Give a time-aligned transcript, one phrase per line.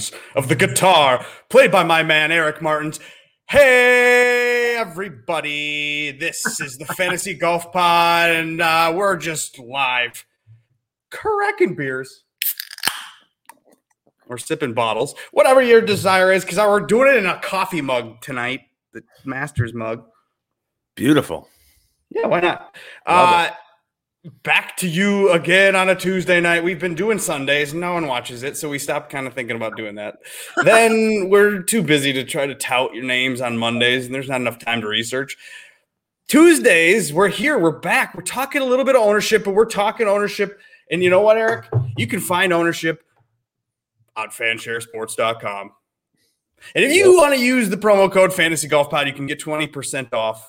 [0.00, 3.00] sounds of the guitar played by my man Eric Martins.
[3.46, 6.12] Hey, everybody.
[6.12, 10.24] This is the Fantasy Golf Pod, and uh, we're just live
[11.10, 12.24] cracking beers.
[14.26, 18.20] We're sipping bottles, whatever your desire is, because we're doing it in a coffee mug
[18.20, 18.60] tonight,
[18.92, 20.04] the Masters mug.
[20.94, 21.48] Beautiful.
[22.10, 22.76] Yeah, why not?
[23.08, 23.50] Love Uh,
[24.42, 26.62] back to you again on a Tuesday night.
[26.62, 27.72] We've been doing Sundays.
[27.72, 30.18] No one watches it, so we stopped kind of thinking about doing that.
[30.64, 34.40] then we're too busy to try to tout your names on Mondays, and there's not
[34.40, 35.36] enough time to research.
[36.28, 37.58] Tuesdays, we're here.
[37.58, 38.14] We're back.
[38.14, 40.60] We're talking a little bit of ownership, but we're talking ownership.
[40.90, 41.66] And you know what, Eric?
[41.96, 43.02] You can find ownership
[44.16, 45.72] on fansharesports.com.
[46.74, 49.40] And if you want to use the promo code Fantasy Golf Pod, you can get
[49.40, 50.48] 20% off.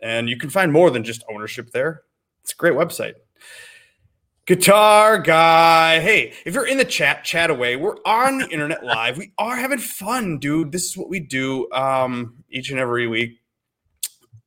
[0.00, 2.02] And you can find more than just ownership there.
[2.48, 3.12] It's a great website.
[4.46, 6.00] Guitar guy.
[6.00, 7.76] Hey, if you're in the chat, chat away.
[7.76, 9.18] We're on the internet live.
[9.18, 10.72] We are having fun, dude.
[10.72, 13.42] This is what we do um, each and every week.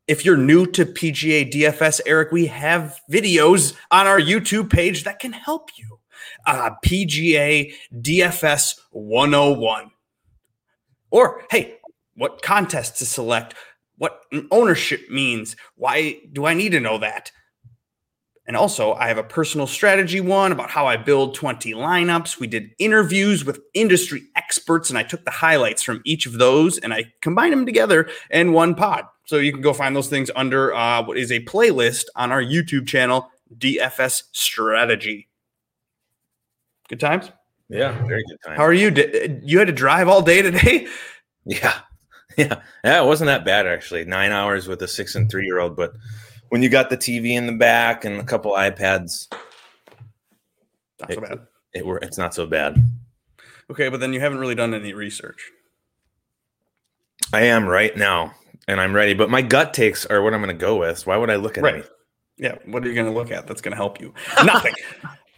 [0.08, 5.20] If you're new to PGA DFS, Eric, we have videos on our YouTube page that
[5.20, 6.00] can help you.
[6.48, 9.92] Uh, PGA DFS 101.
[11.12, 11.78] Or, hey,
[12.16, 13.54] what contest to select,
[14.00, 15.56] what ownership means.
[15.76, 17.32] Why do I need to know that?
[18.48, 22.40] And also, I have a personal strategy one about how I build 20 lineups.
[22.40, 26.80] We did interviews with industry experts, and I took the highlights from each of those
[26.80, 29.06] and I combined them together in one pod.
[29.26, 32.42] So you can go find those things under uh, what is a playlist on our
[32.42, 35.30] YouTube channel, DFS Strategy.
[36.90, 37.32] Good times.
[37.70, 38.58] Yeah, very good time.
[38.58, 38.92] How are you?
[38.92, 40.88] Did, you had to drive all day today?
[41.46, 41.74] yeah.
[42.38, 42.62] Yeah.
[42.86, 44.06] Yeah, it wasn't that bad actually.
[44.06, 45.92] 9 hours with a 6 and 3 year old, but
[46.52, 49.32] when you got the TV in the back and a couple iPads,
[51.00, 51.40] Not so bad.
[51.74, 52.76] it were it's not so bad.
[53.72, 55.50] Okay, but then you haven't really done any research.
[57.32, 58.34] I am right now
[58.68, 61.08] and I'm ready, but my gut takes are what I'm going to go with.
[61.08, 61.76] Why would I look at Right.
[61.76, 61.92] anything?
[62.38, 64.14] Yeah, what are you going to look at that's going to help you?
[64.44, 64.74] Nothing.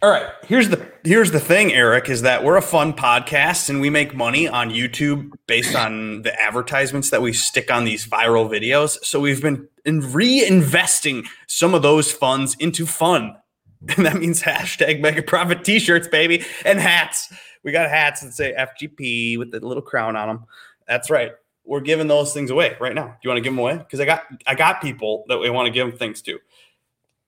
[0.04, 3.80] All right, here's the here's the thing, Eric, is that we're a fun podcast and
[3.80, 8.46] we make money on YouTube based on the advertisements that we stick on these viral
[8.46, 9.02] videos.
[9.02, 13.34] So we've been in reinvesting some of those funds into fun.
[13.96, 17.32] And that means hashtag mega profit t-shirts, baby, and hats.
[17.62, 20.44] We got hats that say FGP with the little crown on them.
[20.86, 21.32] That's right.
[21.64, 23.06] We're giving those things away right now.
[23.06, 23.78] Do you want to give them away?
[23.78, 26.40] Because I got I got people that we want to give them things to.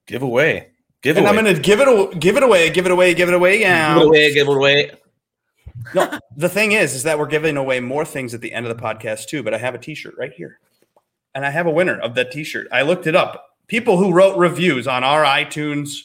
[0.06, 0.72] Give away.
[1.02, 1.38] Give And away.
[1.38, 3.60] I'm gonna give it a, give it away, give it away, give it away.
[3.60, 3.94] Yeah.
[3.94, 4.90] give it away, give it away.
[5.94, 8.76] No, the thing is, is that we're giving away more things at the end of
[8.76, 9.42] the podcast too.
[9.42, 10.58] But I have a T-shirt right here,
[11.34, 12.66] and I have a winner of that T-shirt.
[12.72, 13.44] I looked it up.
[13.68, 15.98] People who wrote reviews on our iTunes,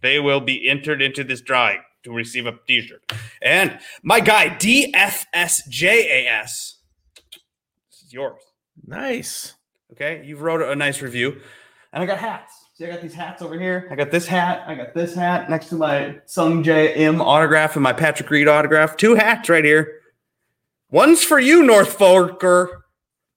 [0.00, 3.02] they will be entered into this drawing to receive a T-shirt.
[3.40, 5.66] And my guy DFSJAS,
[7.90, 8.40] this is yours.
[8.84, 9.54] Nice.
[9.92, 11.40] Okay, you wrote a nice review,
[11.92, 12.61] and I got hats.
[12.82, 13.86] See, I got these hats over here.
[13.92, 14.64] I got this hat.
[14.66, 18.96] I got this hat next to my Sungjae Im autograph and my Patrick Reed autograph.
[18.96, 20.00] Two hats right here.
[20.90, 22.80] One's for you, North Forker,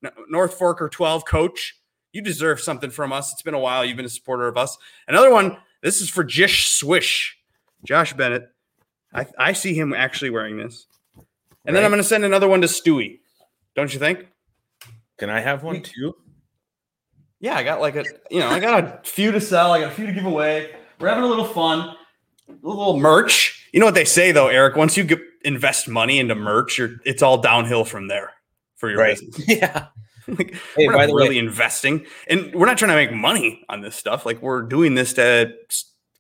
[0.02, 1.78] no, North Forker twelve coach.
[2.12, 3.34] You deserve something from us.
[3.34, 3.86] It's been a while.
[3.86, 4.80] You've been a supporter of us.
[5.08, 5.58] Another one.
[5.84, 7.38] This is for Jish Swish,
[7.86, 8.50] Josh Bennett.
[9.14, 10.88] I, I see him actually wearing this,
[11.66, 13.20] and then I'm going to send another one to Stewie.
[13.76, 14.26] Don't you think?
[15.20, 16.16] Can I have one too?
[17.46, 19.72] Yeah, I got like a, you know, I got a few to sell.
[19.72, 20.72] I got a few to give away.
[21.00, 21.96] We're having a little fun,
[22.50, 23.68] a little merch.
[23.72, 24.76] You know what they say though, Eric?
[24.76, 28.32] Once you get, invest money into merch, you're, it's all downhill from there
[28.78, 29.16] for your Right.
[29.20, 29.48] business.
[29.48, 29.86] Yeah.
[30.28, 33.64] Like, Hey, we're not the way- really investing, and we're not trying to make money
[33.70, 34.26] on this stuff.
[34.26, 35.54] Like we're doing this to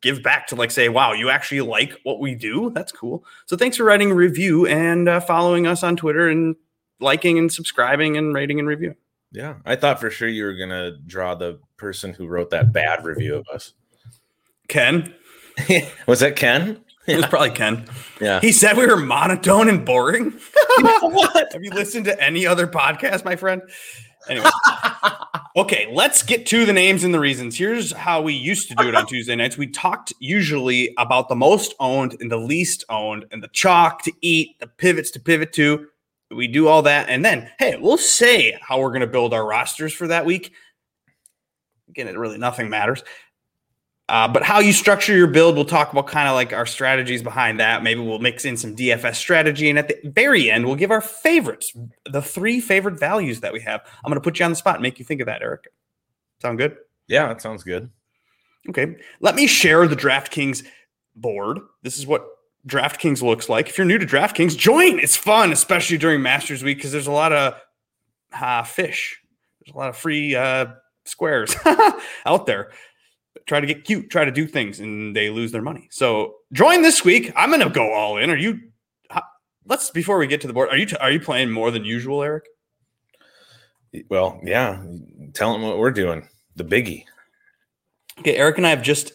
[0.03, 2.69] give back to like say, wow, you actually like what we do.
[2.75, 3.25] That's cool.
[3.47, 6.55] So thanks for writing a review and uh, following us on Twitter and
[6.99, 8.93] liking and subscribing and rating and review.
[9.35, 9.55] Yeah.
[9.65, 13.35] I thought for sure you were gonna draw the person who wrote that bad review
[13.35, 13.73] of us.
[14.67, 15.13] Ken,
[16.07, 16.81] Was that Ken?
[17.07, 17.85] it was probably Ken.
[18.19, 18.39] Yeah.
[18.41, 20.31] He said we were monotone and boring.
[21.01, 21.53] what?
[21.53, 23.61] Have you listened to any other podcast, my friend?
[24.27, 24.49] Anyway,
[25.55, 27.55] okay, let's get to the names and the reasons.
[27.55, 29.55] Here's how we used to do it on Tuesday nights.
[29.55, 34.11] We talked usually about the most owned and the least owned, and the chalk to
[34.21, 35.85] eat, the pivots to pivot to.
[36.31, 39.45] We do all that, and then hey, we'll say how we're going to build our
[39.45, 40.53] rosters for that week.
[41.89, 43.03] Again, it really nothing matters.
[44.07, 47.23] Uh, but how you structure your build, we'll talk about kind of like our strategies
[47.23, 47.81] behind that.
[47.81, 49.67] Maybe we'll mix in some DFS strategy.
[49.69, 51.73] And at the very end, we'll give our favorites,
[52.05, 53.81] the three favorite values that we have.
[54.03, 55.69] I'm going to put you on the spot and make you think of that, Eric.
[56.39, 56.77] Sound good?
[57.07, 57.89] Yeah, that sounds good.
[58.69, 58.95] Okay.
[59.21, 60.65] Let me share the DraftKings
[61.15, 61.59] board.
[61.81, 62.27] This is what
[62.67, 63.69] DraftKings looks like.
[63.69, 64.99] If you're new to DraftKings, join.
[64.99, 67.55] It's fun, especially during Masters Week because there's a lot of
[68.33, 69.19] uh, fish.
[69.61, 70.67] There's a lot of free uh,
[71.05, 71.55] squares
[72.25, 72.71] out there.
[73.45, 75.87] Try to get cute, try to do things, and they lose their money.
[75.91, 77.31] So join this week.
[77.35, 78.29] I'm going to go all in.
[78.29, 78.59] Are you?
[79.67, 80.69] Let's before we get to the board.
[80.69, 82.45] Are you are you playing more than usual, Eric?
[84.09, 84.83] Well, yeah.
[85.33, 86.27] Tell them what we're doing.
[86.55, 87.05] The biggie.
[88.19, 89.11] Okay, Eric and I have just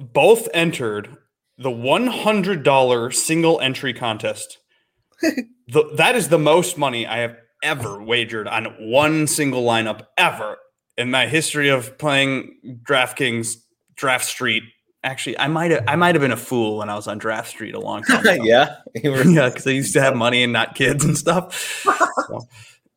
[0.00, 1.16] both entered
[1.58, 4.58] the $100 single entry contest.
[5.22, 10.56] the, that is the most money I have ever wagered on one single lineup ever
[10.96, 13.56] in my history of playing DraftKings
[13.96, 14.62] Draft Street.
[15.04, 17.48] Actually, I might have I might have been a fool when I was on Draft
[17.48, 18.32] Street a long time ago.
[18.42, 21.82] yeah, yeah, because I used to have money and not kids and stuff.
[22.28, 22.48] So,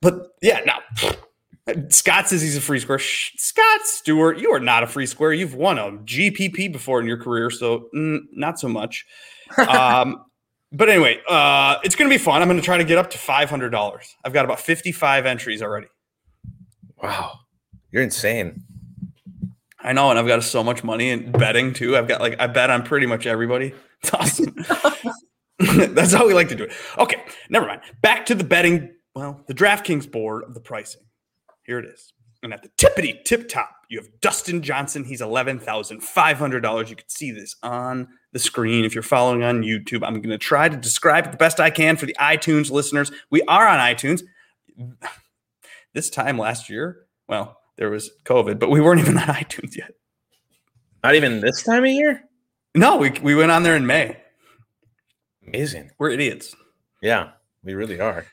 [0.01, 0.79] but yeah, now
[1.89, 2.99] Scott says he's a free square.
[2.99, 5.31] Scott Stewart, you are not a free square.
[5.31, 9.05] You've won a GPP before in your career, so mm, not so much.
[9.57, 10.23] Um,
[10.71, 12.41] but anyway, uh, it's going to be fun.
[12.41, 14.15] I'm going to try to get up to $500.
[14.23, 15.87] I've got about 55 entries already.
[17.03, 17.39] Wow,
[17.91, 18.63] you're insane.
[19.83, 21.97] I know, and I've got so much money in betting too.
[21.97, 23.73] I've got like I bet on pretty much everybody.
[24.03, 24.55] It's awesome.
[25.93, 26.71] That's how we like to do it.
[26.97, 27.81] Okay, never mind.
[28.01, 28.95] Back to the betting.
[29.13, 31.03] Well, the DraftKings board of the pricing.
[31.71, 32.11] Here it is.
[32.43, 35.05] And at the tippity tip top, you have Dustin Johnson.
[35.05, 36.89] He's $11,500.
[36.89, 40.05] You can see this on the screen if you're following on YouTube.
[40.05, 43.09] I'm going to try to describe it the best I can for the iTunes listeners.
[43.29, 44.23] We are on iTunes.
[45.93, 49.91] This time last year, well, there was COVID, but we weren't even on iTunes yet.
[51.05, 52.23] Not even this time of year?
[52.75, 54.17] No, we, we went on there in May.
[55.47, 55.91] Amazing.
[55.97, 56.53] We're idiots.
[57.01, 57.31] Yeah,
[57.63, 58.25] we really are.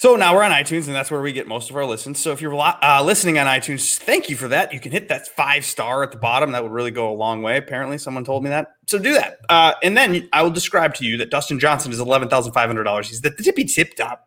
[0.00, 2.18] So now we're on iTunes, and that's where we get most of our listens.
[2.18, 4.72] So if you're uh, listening on iTunes, thank you for that.
[4.72, 6.52] You can hit that five star at the bottom.
[6.52, 7.58] That would really go a long way.
[7.58, 8.68] Apparently, someone told me that.
[8.86, 9.40] So do that.
[9.50, 13.04] Uh, and then I will describe to you that Dustin Johnson is $11,500.
[13.04, 14.26] He's the tippy tip top.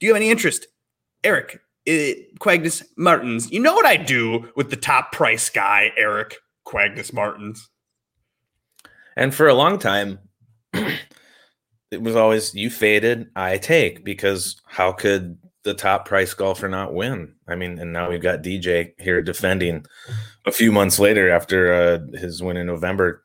[0.00, 0.66] Do you have any interest?
[1.22, 3.52] Eric, it, Quagnus Martins.
[3.52, 7.68] You know what I do with the top price guy, Eric Quagnus Martins.
[9.14, 10.18] And for a long time,
[11.94, 16.92] it was always you faded, I take because how could the top price golfer not
[16.92, 17.34] win?
[17.48, 19.86] I mean, and now we've got DJ here defending
[20.44, 23.22] a few months later after uh, his win in November.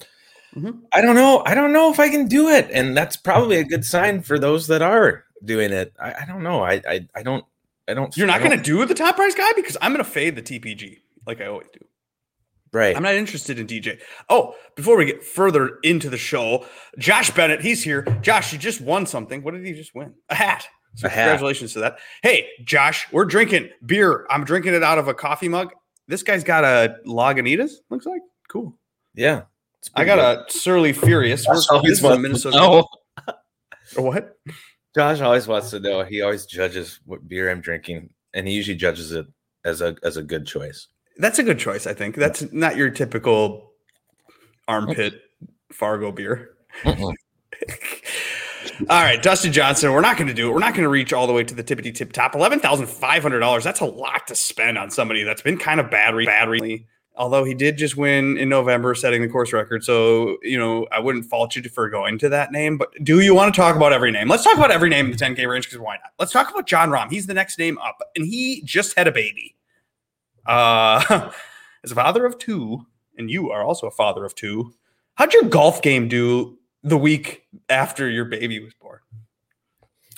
[0.55, 0.79] Mm-hmm.
[0.93, 1.43] I don't know.
[1.45, 4.39] I don't know if I can do it, and that's probably a good sign for
[4.39, 5.93] those that are doing it.
[5.99, 6.63] I, I don't know.
[6.63, 7.45] I, I I don't.
[7.87, 8.15] I don't.
[8.15, 10.41] You're not going to do the top price guy because I'm going to fade the
[10.41, 11.85] TPG like I always do.
[12.71, 12.95] Right.
[12.95, 13.99] I'm not interested in DJ.
[14.29, 16.65] Oh, before we get further into the show,
[16.97, 18.03] Josh Bennett, he's here.
[18.21, 19.41] Josh, you just won something.
[19.41, 20.13] What did he just win?
[20.29, 20.67] A hat.
[20.95, 21.79] So a congratulations hat.
[21.79, 21.99] to that.
[22.21, 24.27] Hey, Josh, we're drinking beer.
[24.29, 25.71] I'm drinking it out of a coffee mug.
[26.07, 28.21] This guy's got a Lagunitas, looks like.
[28.49, 28.77] Cool.
[29.15, 29.43] Yeah.
[29.95, 30.47] I got good.
[30.47, 31.45] a Surly Furious.
[31.45, 32.57] Josh always wants Minnesota.
[32.57, 32.87] know.
[33.95, 34.37] what?
[34.95, 36.03] Josh always wants to know.
[36.03, 39.25] He always judges what beer I'm drinking, and he usually judges it
[39.65, 40.87] as a as a good choice.
[41.19, 42.15] That's a good choice, I think.
[42.15, 43.73] That's not your typical
[44.67, 45.21] armpit
[45.71, 46.51] Fargo beer.
[46.85, 47.03] all
[48.89, 49.91] right, Dustin Johnson.
[49.91, 50.53] We're not going to do it.
[50.53, 52.35] We're not going to reach all the way to the tippity tip top.
[52.35, 53.65] Eleven thousand five hundred dollars.
[53.65, 56.87] That's a lot to spend on somebody that's been kind of bad, bad recently.
[57.15, 59.83] Although he did just win in November, setting the course record.
[59.83, 62.77] So you know, I wouldn't fault you for going to that name.
[62.77, 64.29] But do you want to talk about every name?
[64.29, 66.13] Let's talk about every name in the 10K range because why not?
[66.17, 67.11] Let's talk about Jon Rahm.
[67.11, 69.57] He's the next name up, and he just had a baby.
[70.49, 71.31] Uh,
[71.83, 72.85] as a father of two,
[73.17, 74.73] and you are also a father of two,
[75.15, 78.99] how'd your golf game do the week after your baby was born?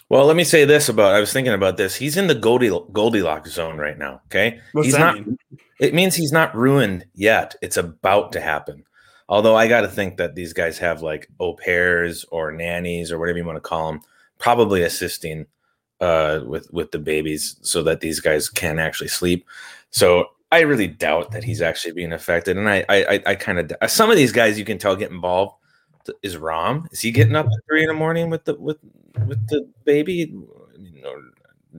[0.10, 1.96] Well, let me say this about I was thinking about this.
[1.96, 4.22] He's in the Goldie, Goldilocks zone right now.
[4.26, 4.60] Okay.
[4.74, 5.38] What's he's not mean?
[5.80, 7.56] it means he's not ruined yet.
[7.62, 8.84] It's about to happen.
[9.30, 13.38] Although I gotta think that these guys have like au pairs or nannies or whatever
[13.38, 14.02] you want to call them,
[14.38, 15.46] probably assisting
[16.02, 19.46] uh, with with the babies so that these guys can actually sleep.
[19.92, 22.58] So I really doubt that he's actually being affected.
[22.58, 25.56] And I, I, I kind of some of these guys you can tell get involved.
[26.24, 26.92] Is Rahm?
[26.92, 28.78] Is he getting up at three in the morning with the with
[29.28, 30.34] with the baby?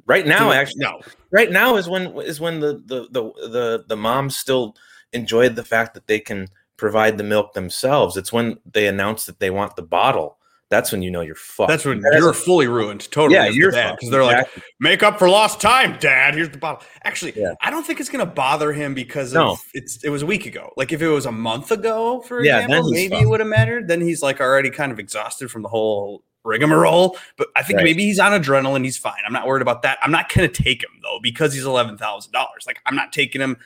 [0.06, 1.00] right now, actually, no.
[1.30, 4.76] Right now is when is when the the the the, the moms still
[5.12, 8.16] enjoyed the fact that they can provide the milk themselves.
[8.16, 10.38] It's when they announce that they want the bottle
[10.72, 11.68] that's when you know you're fucked.
[11.68, 13.10] That's when that you're fully ruined.
[13.10, 13.34] Totally.
[13.34, 14.62] Yeah, you're because they're exactly.
[14.62, 16.34] like, make up for lost time, Dad.
[16.34, 16.82] Here's the bottle.
[17.04, 17.52] Actually, yeah.
[17.60, 19.58] I don't think it's gonna bother him because no.
[19.74, 20.72] it's it was a week ago.
[20.78, 23.22] Like if it was a month ago, for yeah, example, maybe fucked.
[23.22, 23.86] it would have mattered.
[23.86, 27.18] Then he's like already kind of exhausted from the whole rigmarole.
[27.36, 27.84] But I think right.
[27.84, 28.82] maybe he's on adrenaline.
[28.82, 29.20] He's fine.
[29.26, 29.98] I'm not worried about that.
[30.00, 32.64] I'm not gonna take him though because he's eleven thousand dollars.
[32.66, 33.58] Like I'm not taking him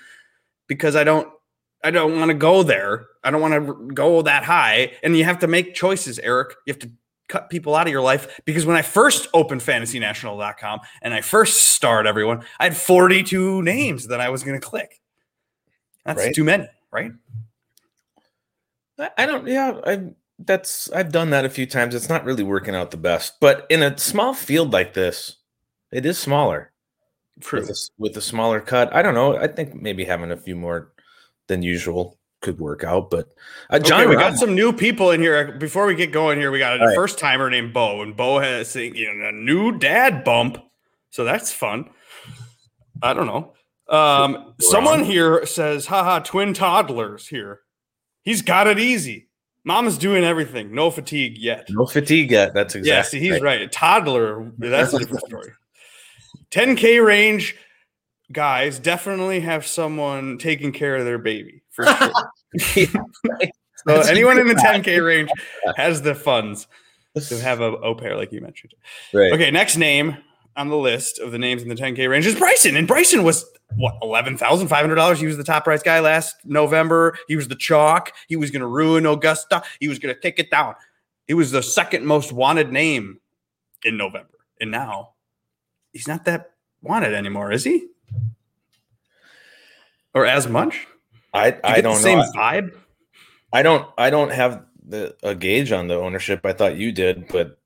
[0.67, 1.29] because I don't
[1.85, 3.07] I don't want to go there.
[3.23, 4.93] I don't want to go that high.
[5.03, 6.55] And you have to make choices, Eric.
[6.67, 6.91] You have to
[7.29, 11.65] cut people out of your life because when I first opened fantasynational.com and I first
[11.65, 15.01] starred everyone, I had 42 names that I was going to click.
[16.05, 16.35] That's Right.
[16.35, 17.11] too many, right?
[18.99, 19.47] I- I don't.
[19.47, 20.01] Yeah, I
[20.39, 21.95] that's I've done that a few times.
[21.95, 25.37] It's not really working out the best, but in a small field like this,
[25.93, 26.73] it is smaller
[27.41, 27.61] True.
[27.61, 28.95] with a, s- with a smaller cut.
[28.95, 29.37] I don't know.
[29.37, 30.93] I think maybe having a few more
[31.49, 33.11] than usual could work out.
[33.11, 33.33] But
[33.71, 35.53] uh, John, okay, we got some new people in here.
[35.53, 36.95] Before we get going here, we got a right.
[36.95, 40.59] first timer named Bo, and Bo has you know, a new dad bump,
[41.11, 41.91] so that's fun.
[43.03, 43.53] I don't know.
[43.89, 47.61] Um, someone here says, "Haha, twin toddlers here.
[48.23, 49.29] He's got it easy.
[49.65, 50.73] Mama's doing everything.
[50.73, 51.67] No fatigue yet.
[51.71, 52.55] no fatigue yet.
[52.55, 52.89] That's exactly.
[52.89, 53.71] yeah, see, he's right.
[53.71, 54.53] Toddler.
[54.59, 55.53] That's a different story.
[56.53, 57.57] 10k range
[58.33, 61.85] guys definitely have someone taking care of their baby for
[62.59, 62.87] sure.
[63.87, 65.31] So That's anyone in the exactly 10k range
[65.77, 66.67] has the funds
[67.29, 68.75] to have a au pair, like you mentioned.
[69.13, 69.33] right.
[69.33, 70.17] Okay, next name
[70.57, 73.45] on the list of the names in the 10k range is Bryson, and Bryson was
[73.77, 75.21] what eleven thousand five hundred dollars.
[75.21, 77.17] He was the top price guy last November.
[77.29, 78.13] He was the chalk.
[78.29, 79.63] He was going to ruin Augusta.
[79.81, 80.75] He was going to take it down.
[81.27, 83.21] He was the second most wanted name
[83.85, 85.11] in November, and now
[85.93, 87.87] he's not that wanted anymore, is he?
[90.17, 90.87] Or as much?
[91.35, 92.33] I I don't the same know.
[92.35, 92.75] vibe.
[93.53, 96.41] I don't I don't have the a gauge on the ownership.
[96.47, 97.59] I thought you did, but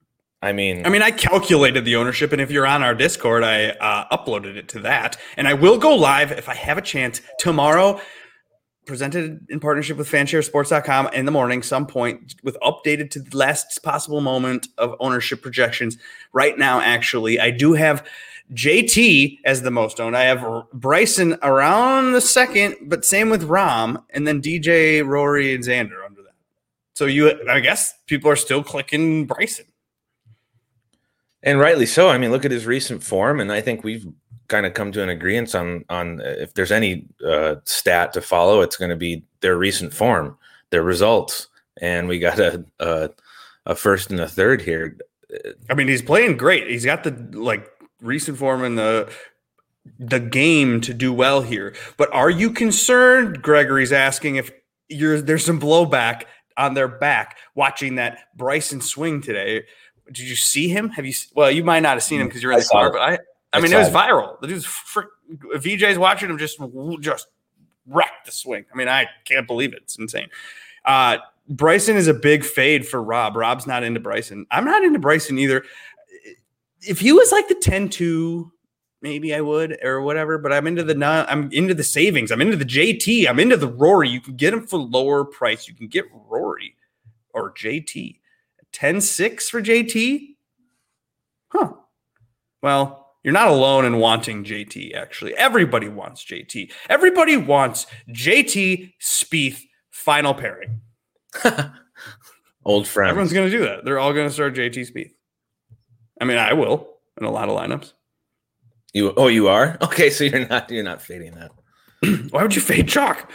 [0.43, 3.69] I mean, I mean, I calculated the ownership, and if you're on our Discord, I
[3.69, 5.17] uh, uploaded it to that.
[5.37, 8.01] And I will go live if I have a chance tomorrow,
[8.85, 13.81] presented in partnership with fansharesports.com in the morning, some point, with updated to the last
[13.85, 15.99] possible moment of ownership projections.
[16.33, 18.05] Right now, actually, I do have
[18.53, 20.17] JT as the most owned.
[20.17, 25.65] I have Bryson around the second, but same with Rahm, and then DJ, Rory, and
[25.65, 26.35] Xander under that.
[26.95, 29.67] So you, I guess people are still clicking Bryson.
[31.43, 32.09] and rightly so.
[32.09, 34.07] I mean, look at his recent form, and I think we've
[34.49, 38.21] kind of come to an agreement on on uh, if there's any uh, stat to
[38.21, 40.37] follow, it's going to be their recent form,
[40.71, 41.47] their results,
[41.81, 43.11] and we got a a,
[43.67, 44.99] a first and a third here.
[45.71, 46.69] I mean, he's playing great.
[46.69, 49.11] He's got the like recent form in the
[49.99, 51.75] the game to do well here.
[51.97, 53.43] But are you concerned?
[53.43, 54.51] Gregory's asking if
[54.89, 56.25] you're there's some blowback
[56.57, 59.65] on their back watching that Bryson swing today.
[60.07, 60.91] Did you see him?
[60.91, 61.15] Have you?
[61.35, 62.89] Well, you might not have seen him because you're in I the car.
[62.89, 62.93] it.
[62.93, 63.19] But I, I,
[63.55, 63.95] I mean, it was it.
[63.95, 64.41] viral.
[64.41, 65.09] The dude's frick,
[65.55, 66.59] VJ's watching him just
[67.01, 67.29] just
[67.87, 68.65] wreck the swing.
[68.73, 69.83] I mean, I can't believe it.
[69.85, 70.29] It's insane.
[70.85, 73.37] Uh, Bryson is a big fade for Rob.
[73.37, 74.47] Rob's not into Bryson.
[74.53, 75.65] I'm not into Bryson either.
[76.87, 78.51] If he was like the 10-2,
[79.03, 82.31] maybe I would or whatever, but I'm into the non, I'm into the savings.
[82.31, 83.29] I'm into the JT.
[83.29, 84.09] I'm into the Rory.
[84.09, 85.69] You can get him for lower price.
[85.69, 86.77] You can get Rory
[87.33, 88.19] or JT.
[88.73, 90.37] 10-6 for JT?
[91.49, 91.73] Huh.
[92.63, 95.35] Well, you're not alone in wanting JT, actually.
[95.37, 96.73] Everybody wants JT.
[96.89, 99.61] Everybody wants JT Spieth
[99.91, 100.81] final pairing.
[102.65, 103.11] Old friend.
[103.11, 103.85] Everyone's going to do that.
[103.85, 105.13] They're all going to start JT Spieth.
[106.21, 107.93] I mean, I will in a lot of lineups.
[108.93, 110.11] You oh you are okay.
[110.11, 111.53] So you're not you're not fading that.
[112.31, 113.31] Why would you fade chalk?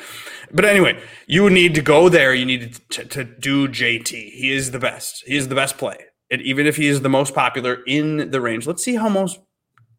[0.52, 2.34] But anyway, you need to go there.
[2.34, 4.10] You need to, to do JT.
[4.10, 5.24] He is the best.
[5.26, 5.98] He is the best play.
[6.32, 9.40] And even if he is the most popular in the range, let's see how most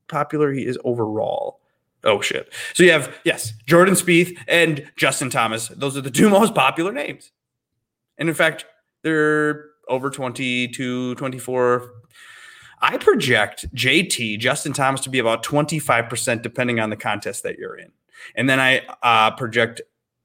[0.09, 1.61] popular he is overall.
[2.05, 2.53] Oh shit.
[2.75, 5.69] So you have yes, Jordan Spieth and Justin Thomas.
[5.69, 7.33] Those are the two most popular names.
[8.19, 8.65] And in fact,
[9.03, 11.91] they're over 22, 24.
[12.81, 17.77] I project JT, Justin Thomas, to be about 25% depending on the contest that you're
[17.77, 17.91] in.
[18.35, 19.81] And then I uh, project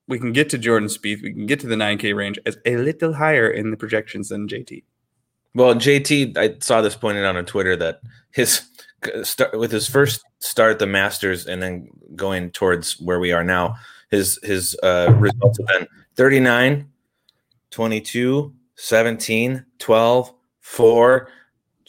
[0.08, 2.76] we can get to Jordan Spieth, we can get to the 9K range as a
[2.76, 4.84] little higher in the projections than JT.
[5.54, 8.62] Well, JT, I saw this pointed out on Twitter that his
[9.24, 13.44] start with his first start at the Masters and then going towards where we are
[13.44, 13.76] now,
[14.10, 16.90] his his uh, results have been 39,
[17.72, 21.30] 22, 17, 12, 4.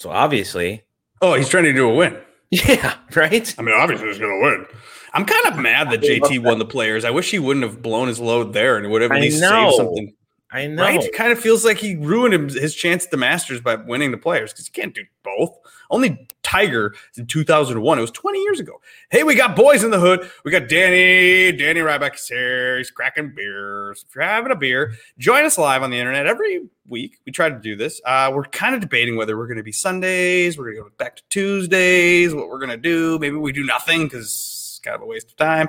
[0.02, 0.82] So obviously,
[1.20, 2.18] Oh, he's trying to do a win.
[2.50, 3.54] yeah, right?
[3.56, 4.66] I mean, obviously he's going to win.
[5.14, 7.04] I'm kind of mad that JT won the players.
[7.04, 9.70] I wish he wouldn't have blown his load there and would have at least know.
[9.70, 10.14] saved something.
[10.50, 10.82] I know.
[10.82, 11.00] Right?
[11.00, 14.18] It kind of feels like he ruined his chance at the Masters by winning the
[14.18, 15.56] players because you can't do both.
[15.92, 17.98] Only Tiger in 2001.
[17.98, 18.80] It was 20 years ago.
[19.10, 20.28] Hey, we got boys in the hood.
[20.44, 21.52] We got Danny.
[21.56, 22.78] Danny Ryback is here.
[22.78, 24.04] He's cracking beers.
[24.08, 27.18] If you're having a beer, join us live on the internet every week.
[27.26, 28.00] We try to do this.
[28.04, 30.90] Uh, we're kind of debating whether we're going to be Sundays, we're going to go
[30.96, 33.18] back to Tuesdays, what we're going to do.
[33.18, 35.68] Maybe we do nothing because it's kind of a waste of time,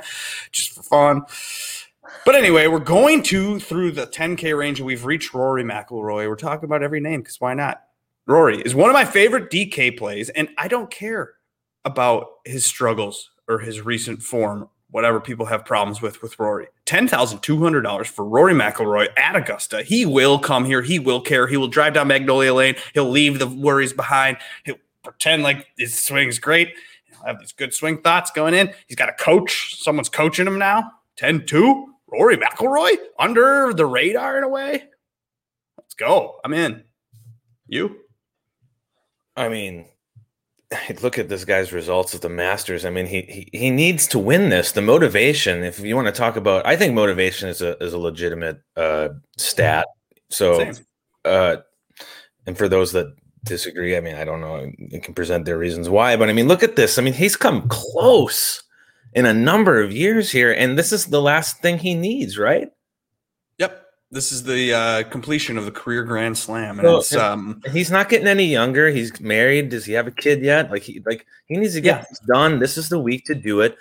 [0.51, 1.23] just for fun.
[2.25, 6.27] But anyway, we're going to through the 10K range and we've reached Rory McIlroy.
[6.27, 7.83] We're talking about every name because why not?
[8.25, 11.33] Rory is one of my favorite DK plays, and I don't care
[11.83, 16.67] about his struggles or his recent form, whatever people have problems with with Rory.
[16.85, 19.83] $10,200 for Rory McIlroy at Augusta.
[19.83, 20.81] He will come here.
[20.81, 21.47] He will care.
[21.47, 22.75] He will drive down Magnolia Lane.
[22.93, 24.37] He'll leave the worries behind.
[24.63, 26.73] He'll pretend like his swing's great.
[27.05, 28.73] He'll have these good swing thoughts going in.
[28.87, 29.75] He's got a coach.
[29.81, 30.91] Someone's coaching him now.
[31.17, 31.93] 10 2.
[32.07, 34.85] Rory McIlroy under the radar in a way.
[35.77, 36.39] Let's go.
[36.45, 36.83] I'm in.
[37.67, 37.97] You?
[39.35, 39.85] I mean,
[41.01, 42.85] look at this guy's results at the Masters.
[42.85, 44.71] I mean, he, he he needs to win this.
[44.71, 47.99] The motivation, if you want to talk about, I think motivation is a is a
[47.99, 49.87] legitimate uh, stat.
[50.29, 50.71] So,
[51.25, 51.57] uh,
[52.47, 53.07] and for those that
[53.43, 56.47] disagree, I mean, I don't know, you can present their reasons why, but I mean,
[56.47, 56.97] look at this.
[56.97, 58.63] I mean, he's come close
[59.13, 62.69] in a number of years here, and this is the last thing he needs, right?
[64.13, 68.09] This is the uh, completion of the career Grand Slam, and it's um, he's not
[68.09, 68.89] getting any younger.
[68.89, 69.69] He's married.
[69.69, 70.69] Does he have a kid yet?
[70.69, 72.05] Like he like he needs to get yeah.
[72.07, 72.59] this done.
[72.59, 73.75] This is the week to do it.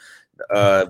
[0.48, 0.86] Uh,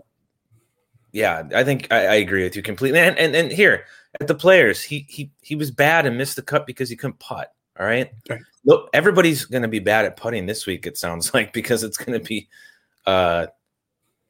[1.10, 3.00] yeah, I think I, I agree with you completely.
[3.00, 3.84] And, and and here
[4.20, 7.18] at the players, he he he was bad and missed the cut because he couldn't
[7.18, 7.52] putt.
[7.80, 8.12] All right.
[8.30, 8.40] right.
[8.64, 10.86] Look, everybody's going to be bad at putting this week.
[10.86, 12.48] It sounds like because it's going to be
[13.06, 13.48] uh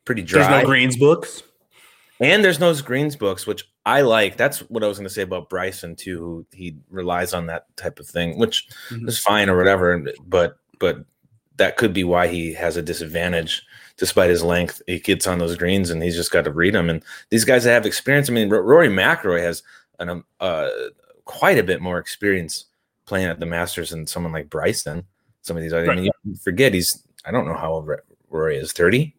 [0.07, 0.49] pretty dry.
[0.49, 1.43] There's no greens books.
[2.19, 4.37] And there's no greens books, which I like.
[4.37, 6.19] That's what I was going to say about Bryson too.
[6.19, 9.09] Who he relies on that type of thing, which mm-hmm.
[9.09, 10.05] is fine or whatever.
[10.25, 11.05] But but
[11.57, 13.63] that could be why he has a disadvantage,
[13.97, 14.83] despite his length.
[14.87, 16.89] He gets on those greens and he's just got to read them.
[16.89, 18.31] And these guys that have experience.
[18.31, 19.63] I mean, Rory McIlroy has
[19.99, 20.69] an um, uh,
[21.25, 22.67] quite a bit more experience
[23.07, 25.05] playing at the Masters than someone like Bryson.
[25.43, 25.89] Some of these, right.
[25.89, 27.05] I mean, you forget he's.
[27.25, 27.91] I don't know how old
[28.31, 28.73] Rory is.
[28.73, 29.17] Thirty.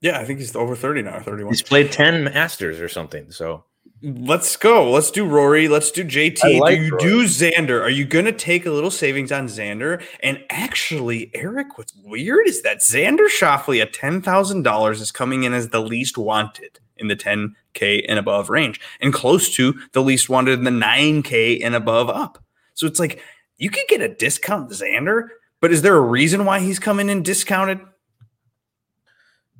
[0.00, 1.52] Yeah, I think he's over 30 now, 31.
[1.52, 3.32] He's played 10 Masters or something.
[3.32, 3.64] So
[4.02, 4.90] let's go.
[4.90, 5.68] Let's do Rory.
[5.68, 6.60] Let's do JT.
[6.60, 7.02] Like do you Rory.
[7.02, 7.80] do Xander?
[7.82, 10.02] Are you going to take a little savings on Xander?
[10.22, 15.68] And actually, Eric, what's weird is that Xander Schauffele at $10,000 is coming in as
[15.68, 20.58] the least wanted in the 10K and above range and close to the least wanted
[20.58, 22.42] in the 9K and above up.
[22.74, 23.20] So it's like
[23.56, 25.28] you could get a discount Xander,
[25.60, 27.80] but is there a reason why he's coming in discounted?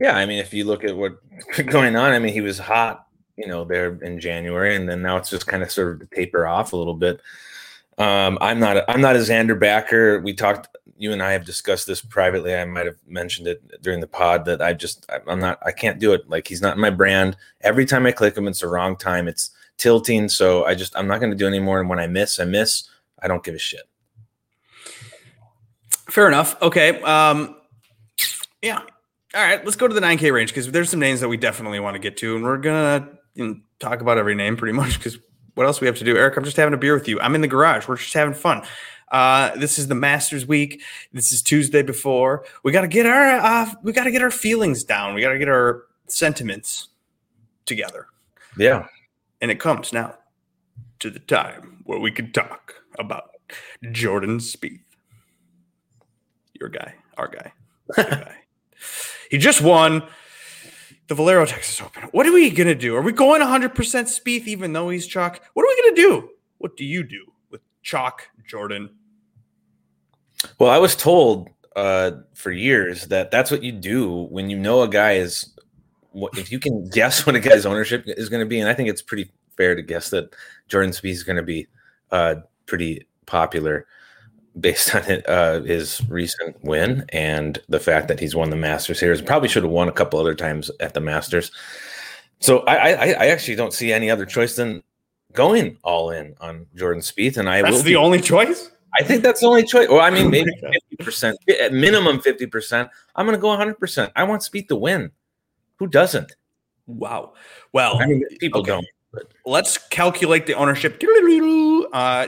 [0.01, 1.17] Yeah, I mean, if you look at what's
[1.67, 3.08] going on, I mean, he was hot,
[3.39, 6.47] you know, there in January, and then now it's just kind of sort of taper
[6.47, 7.21] off a little bit.
[7.97, 10.21] Um, I'm not, a, I'm not a Xander backer.
[10.21, 12.55] We talked, you and I have discussed this privately.
[12.55, 15.99] I might have mentioned it during the pod that I just, I'm not, I can't
[15.99, 16.29] do it.
[16.29, 17.37] Like he's not my brand.
[17.61, 19.29] Every time I click him, it's the wrong time.
[19.29, 20.29] It's tilting.
[20.29, 21.81] So I just, I'm not going to do anymore.
[21.81, 22.89] And when I miss, I miss.
[23.21, 23.83] I don't give a shit.
[26.09, 26.61] Fair enough.
[26.63, 27.01] Okay.
[27.03, 27.57] Um,
[28.63, 28.83] yeah,
[29.35, 31.81] all right, let's go to the 9K range because there's some names that we definitely
[31.81, 35.19] want to get to, and we're gonna know, talk about every name pretty much because
[35.55, 36.17] what else we have to do?
[36.17, 37.21] Eric, I'm just having a beer with you.
[37.21, 37.89] I'm in the garage.
[37.89, 38.63] We're just having fun.
[39.11, 40.83] Uh, this is the Masters week.
[41.13, 42.45] This is Tuesday before.
[42.63, 45.15] We got to get our uh, we got to get our feelings down.
[45.15, 46.89] We got to get our sentiments
[47.65, 48.07] together.
[48.57, 48.87] Yeah,
[49.41, 50.15] and it comes now
[51.01, 53.31] to the time where we can talk about
[53.93, 54.81] Jordan Spieth,
[56.55, 57.53] your guy, our guy,
[57.99, 58.37] our guy.
[59.31, 60.03] He just won
[61.09, 62.05] the Valero Texas Open.
[62.13, 62.95] What are we gonna do?
[62.95, 65.43] Are we going 100% Spieth even though he's chalk?
[65.55, 66.31] What are we gonna do?
[66.59, 68.91] What do you do with chalk, Jordan?
[70.59, 74.83] Well, I was told uh, for years that that's what you do when you know
[74.83, 75.55] a guy is.
[76.15, 78.89] If you can guess what a guy's ownership is going to be, and I think
[78.89, 80.35] it's pretty fair to guess that
[80.69, 81.67] Jordan Spieth is going to be
[82.11, 83.87] uh, pretty popular
[84.61, 89.01] based on it, uh, his recent win and the fact that he's won the Masters
[89.01, 89.17] here.
[89.23, 91.51] Probably should have won a couple other times at the Masters.
[92.41, 94.83] So I, I, I actually don't see any other choice than
[95.33, 98.71] going all in on Jordan Spieth, and I that's the be, only choice.
[98.99, 99.89] I think that's the only choice.
[99.89, 102.91] Well, I mean, maybe fifty percent, at minimum fifty percent.
[103.17, 103.79] I'm going to go 100.
[103.79, 105.11] percent I want Spieth to win.
[105.77, 106.33] Who doesn't?
[106.87, 107.35] Wow.
[107.73, 108.71] Well, I mean, people okay.
[108.71, 108.87] don't.
[109.13, 109.33] But.
[109.47, 111.03] Let's calculate the ownership.
[111.93, 112.27] Uh,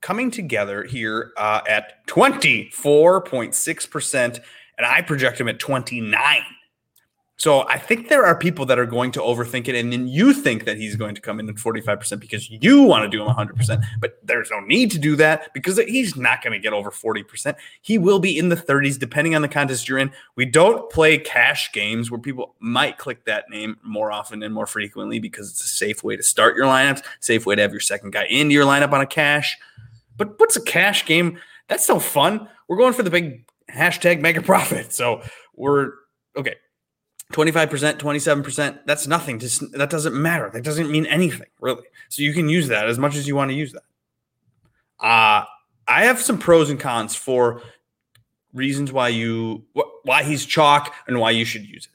[0.00, 4.40] coming together here uh, at 24.6%,
[4.76, 6.44] and I project him at 29.
[7.38, 10.32] So I think there are people that are going to overthink it, and then you
[10.32, 13.28] think that he's going to come in at 45% because you want to do him
[13.28, 13.84] 100%.
[14.00, 17.54] But there's no need to do that because he's not going to get over 40%.
[17.80, 20.10] He will be in the 30s depending on the contest you're in.
[20.34, 24.66] We don't play cash games where people might click that name more often and more
[24.66, 27.78] frequently because it's a safe way to start your lineups, safe way to have your
[27.78, 29.56] second guy into your lineup on a cash.
[30.18, 31.38] But what's a cash game?
[31.68, 32.48] That's no fun.
[32.68, 34.92] We're going for the big hashtag mega profit.
[34.92, 35.22] So
[35.56, 35.92] we're
[36.36, 36.56] okay.
[37.32, 39.38] 25%, 27%, that's nothing.
[39.72, 40.50] That doesn't matter.
[40.50, 41.84] That doesn't mean anything, really.
[42.08, 45.04] So you can use that as much as you want to use that.
[45.06, 45.44] Uh
[45.86, 47.62] I have some pros and cons for
[48.52, 49.64] reasons why you
[50.02, 51.92] why he's chalk and why you should use it.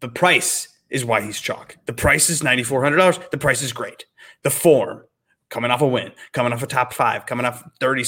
[0.00, 1.76] The price is why he's chalk.
[1.86, 3.30] The price is $9400.
[3.30, 4.04] The price is great.
[4.42, 5.04] The form
[5.54, 8.02] coming off a win, coming off a top 5, coming off 30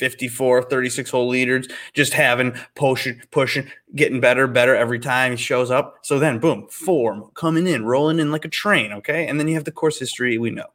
[0.00, 5.70] 54, 36 hole leaders, just having pushing, pushing, getting better, better every time he shows
[5.70, 5.98] up.
[6.02, 8.92] So then, boom, form coming in, rolling in like a train.
[8.92, 9.26] Okay.
[9.26, 10.66] And then you have the course history we know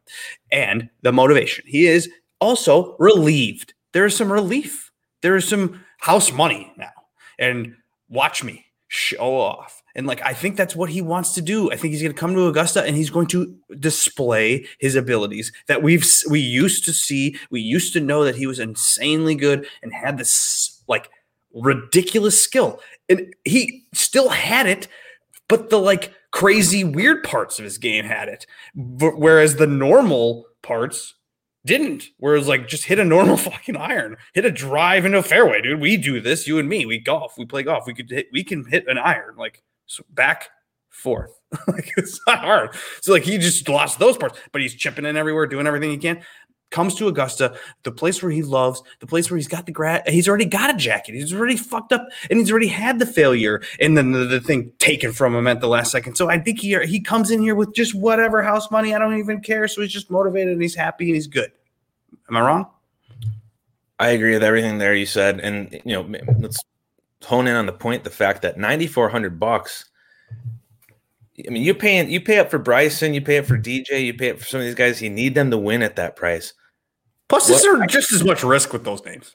[0.51, 1.63] and the motivation.
[1.67, 2.09] He is
[2.39, 3.73] also relieved.
[3.93, 4.91] There is some relief.
[5.21, 6.93] There is some house money now.
[7.39, 7.75] And
[8.09, 9.83] watch me show off.
[9.95, 11.71] And like I think that's what he wants to do.
[11.71, 15.51] I think he's going to come to Augusta and he's going to display his abilities
[15.67, 17.38] that we've we used to see.
[17.49, 21.10] We used to know that he was insanely good and had this like
[21.53, 22.81] ridiculous skill.
[23.08, 24.88] And he still had it,
[25.47, 28.45] but the like crazy weird parts of his game had it.
[28.75, 31.15] Whereas the normal parts
[31.65, 32.10] didn't.
[32.17, 35.79] Whereas like just hit a normal fucking iron, hit a drive into a fairway, dude.
[35.79, 36.86] We do this, you and me.
[36.86, 37.88] We golf, we play golf.
[37.88, 40.49] We could hit, we can hit an iron like so back
[40.89, 41.31] forth.
[41.67, 42.75] like it's not hard.
[43.01, 45.97] So like he just lost those parts, but he's chipping in everywhere, doing everything he
[45.97, 46.21] can.
[46.71, 50.09] Comes to Augusta, the place where he loves, the place where he's got the grad.
[50.09, 51.13] He's already got a jacket.
[51.13, 54.73] He's already fucked up, and he's already had the failure, and then the, the thing
[54.79, 56.15] taken from him at the last second.
[56.15, 58.95] So I think he he comes in here with just whatever house money.
[58.95, 59.67] I don't even care.
[59.67, 61.51] So he's just motivated and he's happy and he's good.
[62.29, 62.65] Am I wrong?
[63.99, 66.61] I agree with everything there you said, and you know, let's
[67.23, 69.86] hone in on the point: the fact that ninety four hundred bucks.
[71.45, 74.13] I mean, you paying you pay up for Bryson, you pay it for DJ, you
[74.13, 75.01] pay it for some of these guys.
[75.01, 76.54] You need them to win at that price.
[77.28, 79.34] Plus, is there just as much risk with those names?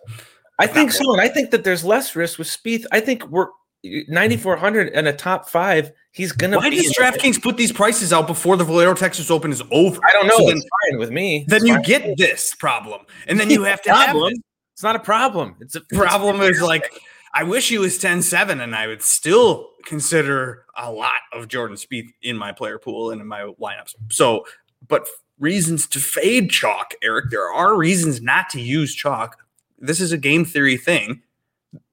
[0.58, 2.84] I think so, and I think that there's less risk with Spieth.
[2.92, 3.48] I think we're
[3.82, 5.90] 9400 and a top five.
[6.12, 6.58] He's gonna.
[6.58, 10.00] Why does DraftKings put these prices out before the Valero Texas Open is over?
[10.04, 10.36] I don't know.
[10.36, 11.44] So it's then, fine with me.
[11.48, 14.32] Then you get this problem, and then you have to problem.
[14.32, 14.42] have
[14.74, 15.56] It's not a problem.
[15.60, 16.40] It's a problem.
[16.42, 16.92] Is like
[17.32, 22.08] I wish he was 10-7 and I would still consider a lot of Jordan Spieth
[22.22, 23.94] in my player pool and in my lineups.
[24.10, 24.44] So,
[24.88, 27.30] but reasons to fade chalk, Eric.
[27.30, 29.36] There are reasons not to use chalk.
[29.78, 31.22] This is a game theory thing.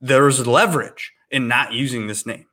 [0.02, 2.46] There's leverage in not using this name.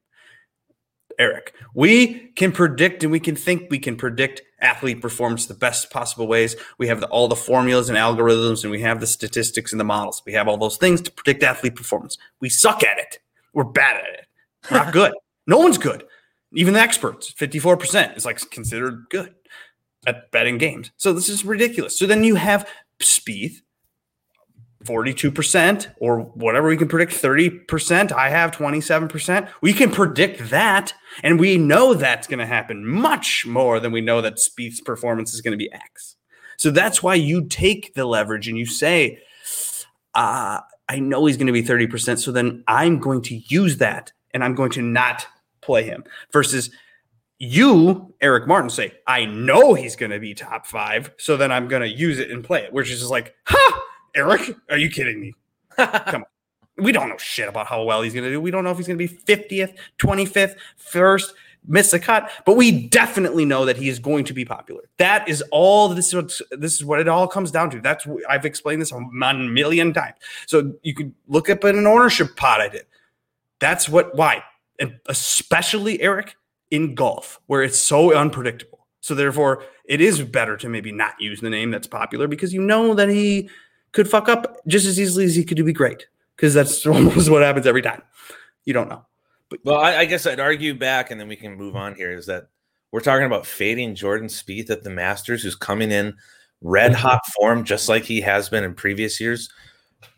[1.18, 5.90] Eric, we can predict and we can think we can predict athlete performance the best
[5.90, 6.56] possible ways.
[6.78, 9.84] We have the, all the formulas and algorithms, and we have the statistics and the
[9.84, 10.22] models.
[10.26, 12.18] We have all those things to predict athlete performance.
[12.40, 13.18] We suck at it.
[13.52, 14.26] We're bad at it.
[14.70, 15.12] We're not good.
[15.46, 16.04] no one's good.
[16.52, 19.34] Even the experts, 54% is like considered good
[20.06, 20.90] at betting games.
[20.96, 21.98] So this is ridiculous.
[21.98, 22.68] So then you have
[23.00, 23.60] Spieth
[24.84, 28.12] 42% or whatever we can predict 30%.
[28.12, 29.48] I have 27%.
[29.60, 30.92] We can predict that.
[31.22, 35.34] And we know that's going to happen much more than we know that Spieth's performance
[35.34, 36.16] is going to be X.
[36.56, 39.20] So that's why you take the leverage and you say,
[40.14, 42.18] uh, I know he's going to be 30%.
[42.18, 45.26] So then I'm going to use that and I'm going to not
[45.60, 46.70] play him versus
[47.38, 51.10] you, Eric Martin, say, I know he's going to be top five.
[51.18, 53.82] So then I'm going to use it and play it, which is just like, ha
[54.14, 55.34] Eric, are you kidding me?
[55.76, 56.24] Come on.
[56.76, 58.40] We don't know shit about how well he's going to do.
[58.40, 61.34] We don't know if he's going to be 50th, 25th, first,
[61.66, 64.82] miss a cut, but we definitely know that he is going to be popular.
[64.98, 67.80] That is all this is what, this is what it all comes down to.
[67.80, 70.16] That's I've explained this a million times.
[70.46, 72.86] So you could look up in an ownership pot I did.
[73.60, 74.42] That's what why,
[74.78, 76.36] and especially Eric
[76.70, 78.86] in golf where it's so unpredictable.
[79.00, 82.62] So therefore, it is better to maybe not use the name that's popular because you
[82.62, 83.50] know that he
[83.94, 87.42] could fuck up just as easily as he could be great because that's almost what
[87.42, 88.02] happens every time.
[88.66, 89.06] You don't know.
[89.48, 91.94] But well, I, I, guess I'd argue back, and then we can move on.
[91.94, 92.48] Here is that
[92.90, 96.14] we're talking about fading Jordan Spieth at the Masters, who's coming in
[96.60, 97.00] red mm-hmm.
[97.00, 99.50] hot form, just like he has been in previous years.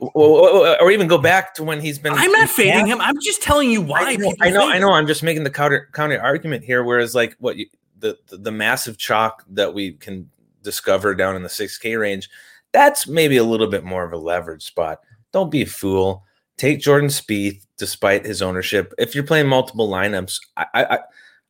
[0.01, 2.12] Or even go back to when he's been.
[2.12, 3.01] I'm not fading him.
[3.01, 4.03] I'm just telling you why.
[4.03, 4.35] I know.
[4.41, 4.93] I know, I know.
[4.93, 6.83] I'm just making the counter counter argument here.
[6.83, 7.67] Whereas, like, what you,
[7.99, 10.29] the, the the massive chalk that we can
[10.62, 12.29] discover down in the 6K range
[12.77, 15.01] that's maybe a little bit more of a leverage spot.
[15.33, 16.27] Don't be a fool.
[16.59, 18.93] Take Jordan Spieth despite his ownership.
[18.99, 20.99] If you're playing multiple lineups, I I,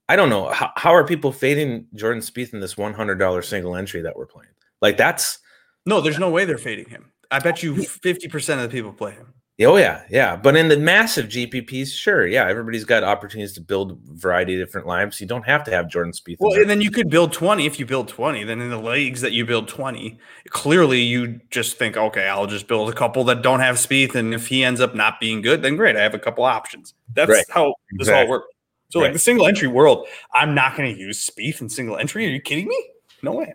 [0.09, 3.43] I don't know how, how are people fading Jordan Spieth in this one hundred dollar
[3.43, 4.53] single entry that we're playing.
[4.81, 5.41] Like that's
[5.85, 7.11] no, there's no way they're fading him.
[7.33, 9.35] I bet you fifty percent of the people play him.
[9.63, 10.37] Oh yeah, yeah.
[10.37, 14.67] But in the massive GPPs, sure, yeah, everybody's got opportunities to build a variety of
[14.67, 15.19] different lives.
[15.19, 16.37] You don't have to have Jordan Spieth.
[16.41, 18.45] Well, and then you could build twenty if you build twenty.
[18.45, 20.19] Then in the leagues that you build twenty,
[20.51, 24.35] clearly you just think, okay, I'll just build a couple that don't have Spieth, and
[24.35, 26.93] if he ends up not being good, then great, I have a couple options.
[27.15, 27.45] That's right.
[27.49, 28.25] how this exactly.
[28.25, 28.47] all works.
[28.91, 32.27] So like the single entry world, I'm not going to use Spieth in single entry.
[32.27, 32.91] Are you kidding me?
[33.23, 33.55] No way.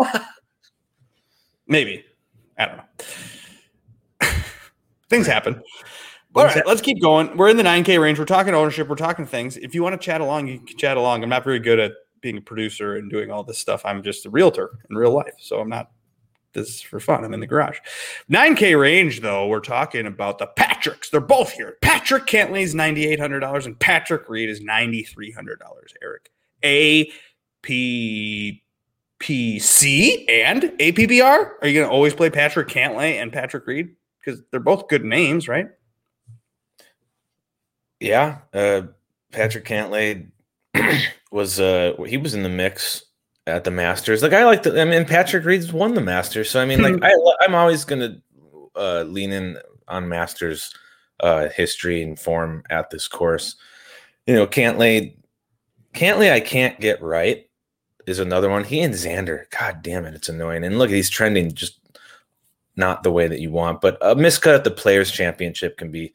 [1.66, 2.04] Maybe.
[2.58, 2.84] I don't know.
[5.10, 5.62] Things happen.
[6.34, 7.36] All right, let's keep going.
[7.36, 8.18] We're in the 9K range.
[8.18, 8.88] We're talking ownership.
[8.88, 9.56] We're talking things.
[9.56, 11.24] If you want to chat along, you can chat along.
[11.24, 13.82] I'm not very good at being a producer and doing all this stuff.
[13.84, 15.34] I'm just a realtor in real life.
[15.40, 15.90] So I'm not
[16.52, 17.24] this is for fun.
[17.24, 17.78] I'm in the garage.
[18.30, 21.10] 9K range, though, we're talking about the Patricks.
[21.10, 21.76] They're both here.
[21.80, 25.56] Patrick Cantlay is $9,800 and Patrick Reed is $9,300.
[26.02, 26.30] Eric.
[26.64, 27.10] A
[27.62, 28.62] P
[29.18, 31.52] P C and APBR?
[31.60, 33.94] Are you going to always play Patrick Cantlay and Patrick Reed?
[34.24, 35.68] Because they're both good names, right?
[37.98, 38.82] Yeah, uh,
[39.32, 40.28] Patrick Cantlay
[41.32, 43.04] was uh, he was in the mix
[43.46, 44.22] at the Masters.
[44.22, 47.02] Like I like the, I mean, Patrick Reed's won the Masters, so I mean, like
[47.02, 48.20] I, I'm always gonna
[48.76, 50.72] uh, lean in on Masters
[51.20, 53.56] uh, history and form at this course.
[54.26, 55.16] You know, Cantlay,
[55.94, 57.46] Cantlay, I can't get right
[58.06, 58.64] is another one.
[58.64, 60.64] He and Xander, god damn it, it's annoying.
[60.64, 61.79] And look, he's trending just
[62.80, 63.80] not the way that you want.
[63.80, 66.12] But a miscut at the Players Championship can be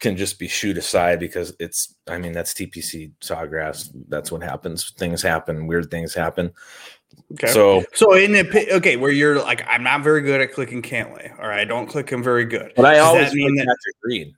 [0.00, 3.90] can just be shoot aside because it's I mean that's TPC Sawgrass.
[4.08, 4.90] That's what happens.
[4.98, 6.50] Things happen, weird things happen.
[7.32, 7.48] Okay.
[7.48, 11.38] So So in the okay, where you're like, I'm not very good at clicking Cantlay,
[11.38, 12.72] or I don't click him very good.
[12.76, 14.34] but I Does always that mean mean that- Patrick Reed.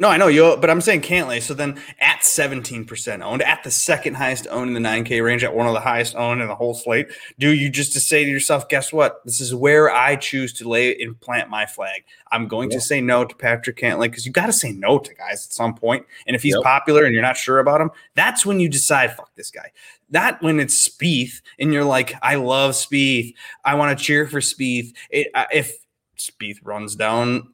[0.00, 1.42] No, I know you, but I'm saying Cantlay.
[1.42, 5.52] So then, at 17% owned, at the second highest owned in the 9K range, at
[5.52, 7.08] one of the highest owned in the whole slate,
[7.40, 9.20] do you just to say to yourself, guess what?
[9.24, 12.04] This is where I choose to lay and plant my flag.
[12.30, 12.76] I'm going Yeah.
[12.76, 15.52] to say no to Patrick Cantlay because you got to say no to guys at
[15.52, 16.06] some point.
[16.28, 16.62] And if he's Yep.
[16.62, 19.72] popular and you're not sure about him, that's when you decide, fuck this guy.
[20.10, 23.34] Not when it's Spieth and you're like, I love Spieth.
[23.64, 24.92] I want to cheer for Spieth.
[25.10, 25.76] It, uh, if
[26.16, 27.52] Spieth runs down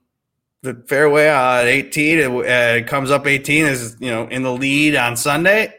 [0.65, 4.53] the fairway at 18 it, uh, it comes up 18 is you know in the
[4.53, 5.73] lead on sunday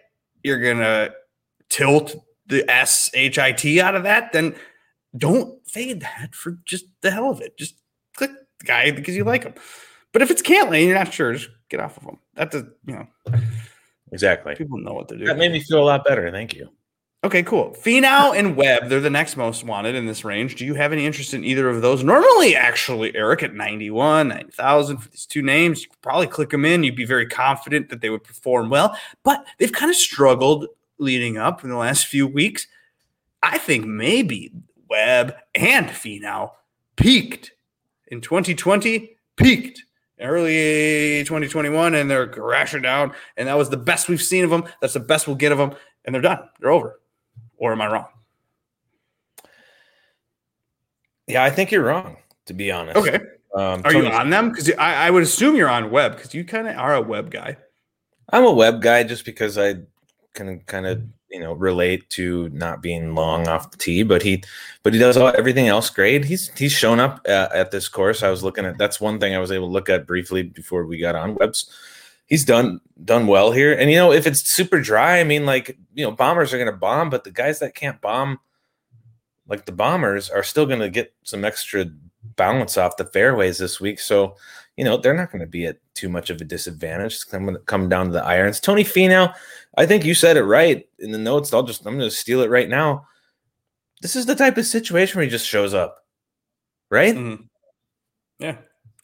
[0.43, 1.09] you're gonna
[1.69, 2.15] tilt
[2.47, 4.55] the shit out of that then
[5.17, 7.75] don't fade that for just the hell of it just
[8.15, 9.53] click the guy because you like him
[10.13, 12.67] but if it's Cantlay and you're not sure just get off of him that's a
[12.85, 13.07] you know
[14.11, 14.55] Exactly.
[14.55, 16.31] people know what to do That made me feel a lot better.
[16.31, 16.69] Thank you.
[17.25, 17.75] Okay, cool.
[17.81, 20.57] Finau and Webb, they're the next most wanted in this range.
[20.57, 22.03] Do you have any interest in either of those?
[22.03, 26.65] Normally, actually, Eric, at 91, 9,000 for these two names, you could probably click them
[26.65, 26.83] in.
[26.83, 30.67] You'd be very confident that they would perform well, but they've kind of struggled
[30.99, 32.67] leading up in the last few weeks.
[33.41, 34.51] I think maybe
[34.87, 36.51] Webb and Finau
[36.95, 37.53] peaked
[38.05, 39.83] in 2020, peaked
[40.19, 43.15] early 2021, and they're crashing down.
[43.35, 44.65] And that was the best we've seen of them.
[44.79, 45.73] That's the best we'll get of them.
[46.03, 46.47] And they're done.
[46.59, 46.99] They're over.
[47.57, 48.07] Or am I wrong?
[51.27, 52.17] Yeah, I think you're wrong.
[52.47, 52.97] To be honest.
[52.97, 53.19] Okay.
[53.55, 54.49] Um, Are you on them?
[54.49, 57.31] Because I, I would assume you're on Webb because you kind of are a Webb
[57.31, 57.57] guy.
[58.31, 59.75] I'm a Webb guy just because I
[60.33, 64.43] can kind of you know relate to not being long off the tee, but he
[64.83, 66.25] but he does all, everything else great.
[66.25, 68.21] He's he's shown up uh, at this course.
[68.23, 70.85] I was looking at that's one thing I was able to look at briefly before
[70.85, 71.71] we got on webs.
[72.27, 75.77] He's done done well here, and you know if it's super dry, I mean like
[75.93, 78.39] you know bombers are going to bomb, but the guys that can't bomb,
[79.47, 81.85] like the bombers, are still going to get some extra
[82.35, 83.99] balance off the fairways this week.
[83.99, 84.35] So
[84.77, 87.13] you know, they're not going to be at too much of a disadvantage.
[87.13, 88.59] It's going to come down to the irons.
[88.59, 89.33] Tony Finau,
[89.77, 91.53] I think you said it right in the notes.
[91.53, 93.07] I'll just, I'm going to steal it right now.
[94.01, 95.99] This is the type of situation where he just shows up,
[96.91, 97.15] right?
[97.15, 97.47] Mhm.
[98.39, 98.57] Yeah.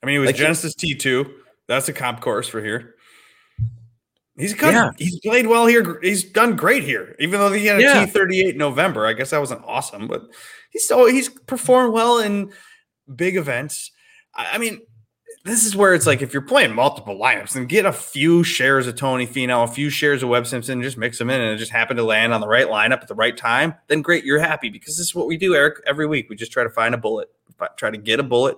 [0.03, 1.31] I mean, it was Like- Genesis T2.
[1.69, 2.95] That's a comp course for here.
[4.37, 4.91] He's got, Yeah.
[4.97, 5.99] he's played well here.
[6.01, 8.05] He's done great here, even though he had a Yeah.
[8.05, 9.05] 38 November.
[9.05, 10.23] I guess that wasn't awesome, but
[10.69, 12.51] he's so he's performed well in
[13.13, 13.91] big events.
[14.33, 14.81] I, I mean,
[15.43, 18.87] this is where it's like if you're playing multiple lineups, then get a few shares
[18.87, 21.57] of Tony Finau, a few shares of Webb Simpson, just mix them in, and it
[21.57, 23.73] just happened to land on the right lineup at the right time.
[23.87, 25.81] Then great, you're happy because this is what we do, Eric.
[25.87, 27.29] Every week, we just try to find a bullet,
[27.75, 28.57] try to get a bullet,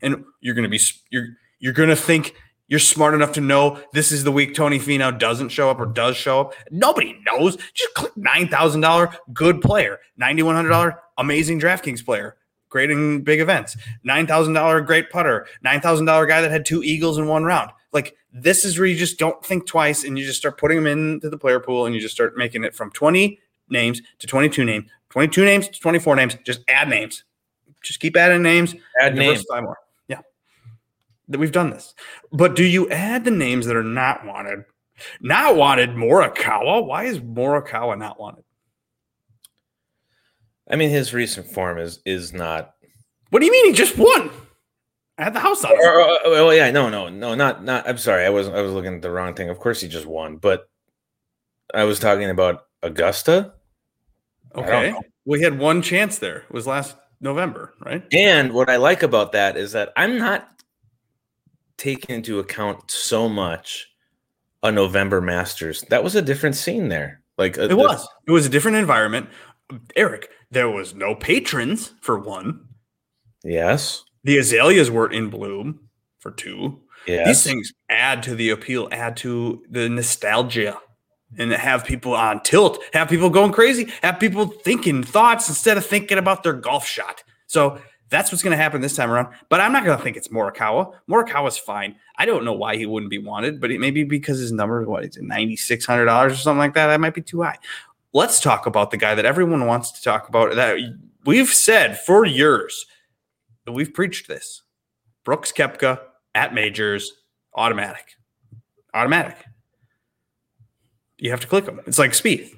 [0.00, 0.80] and you're gonna be
[1.10, 1.28] you're
[1.60, 2.34] you're gonna think
[2.72, 5.84] you're smart enough to know this is the week Tony Finau doesn't show up or
[5.84, 6.54] does show up.
[6.70, 7.58] Nobody knows.
[7.74, 12.38] Just click nine thousand dollar good player, ninety one hundred dollar amazing DraftKings player,
[12.70, 16.64] great in big events, nine thousand dollar great putter, nine thousand dollar guy that had
[16.64, 17.70] two eagles in one round.
[17.92, 20.86] Like this is where you just don't think twice and you just start putting them
[20.86, 24.48] into the player pool and you just start making it from twenty names to twenty
[24.48, 26.38] two names, twenty two names to twenty four names.
[26.42, 27.24] Just add names.
[27.82, 29.44] Just keep adding names Add names.
[29.50, 29.76] more.
[31.32, 31.94] That we've done this.
[32.32, 34.64] But do you add the names that are not wanted?
[35.20, 36.86] Not wanted Morikawa.
[36.86, 38.44] Why is Morikawa not wanted?
[40.70, 42.74] I mean, his recent form is is not.
[43.30, 44.30] What do you mean he just won?
[45.18, 47.88] I had the house on or- oh yeah, no, no, no, not not.
[47.88, 49.50] I'm sorry, I was I was looking at the wrong thing.
[49.50, 50.68] Of course, he just won, but
[51.74, 53.54] I was talking about Augusta.
[54.54, 54.94] Okay.
[55.24, 56.38] We had one chance there.
[56.38, 58.02] It was last November, right?
[58.12, 60.51] And what I like about that is that I'm not
[61.82, 63.88] taking into account so much
[64.62, 65.82] a November Masters.
[65.90, 67.20] That was a different scene there.
[67.36, 68.08] Like uh, it was.
[68.26, 69.28] It was a different environment.
[69.96, 72.68] Eric, there was no patrons for one.
[73.42, 74.04] Yes.
[74.22, 75.88] The azaleas weren't in bloom
[76.20, 76.80] for two.
[77.06, 77.26] Yes.
[77.26, 80.78] These things add to the appeal, add to the nostalgia,
[81.36, 85.84] and have people on tilt, have people going crazy, have people thinking thoughts instead of
[85.84, 87.24] thinking about their golf shot.
[87.48, 87.80] So
[88.12, 89.34] that's what's going to happen this time around.
[89.48, 90.94] But I'm not going to think it's Morikawa.
[91.10, 91.96] Morikawa's fine.
[92.16, 94.84] I don't know why he wouldn't be wanted, but it may be because his number,
[94.84, 96.86] what is it, ninety six hundred dollars or something like that.
[96.86, 97.58] That might be too high.
[98.12, 100.54] Let's talk about the guy that everyone wants to talk about.
[100.54, 100.78] That
[101.24, 102.86] we've said for years,
[103.66, 104.62] we've preached this.
[105.24, 106.00] Brooks Koepka
[106.34, 107.12] at majors,
[107.54, 108.12] automatic,
[108.94, 109.38] automatic.
[111.18, 111.80] You have to click them.
[111.86, 112.52] It's like Spieth.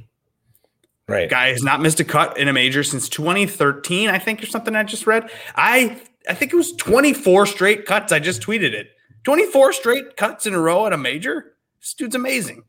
[1.06, 1.28] Right.
[1.28, 4.74] Guy has not missed a cut in a major since 2013, I think, or something.
[4.74, 5.30] I just read.
[5.54, 8.12] I I think it was 24 straight cuts.
[8.12, 8.88] I just tweeted it.
[9.24, 11.56] 24 straight cuts in a row at a major.
[11.80, 12.62] This dude's amazing.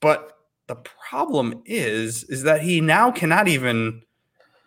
[0.00, 0.32] But
[0.68, 4.02] the problem is, is that he now cannot even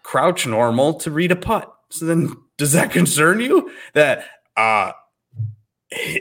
[0.04, 1.74] crouch normal to read a putt.
[1.90, 4.26] So then, does that concern you that
[4.58, 4.92] uh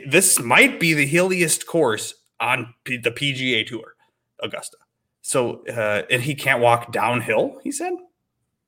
[0.07, 3.93] this might be the hilliest course on P- the PGA Tour,
[4.41, 4.77] Augusta?
[5.21, 7.59] So, uh, and he can't walk downhill.
[7.63, 7.93] He said,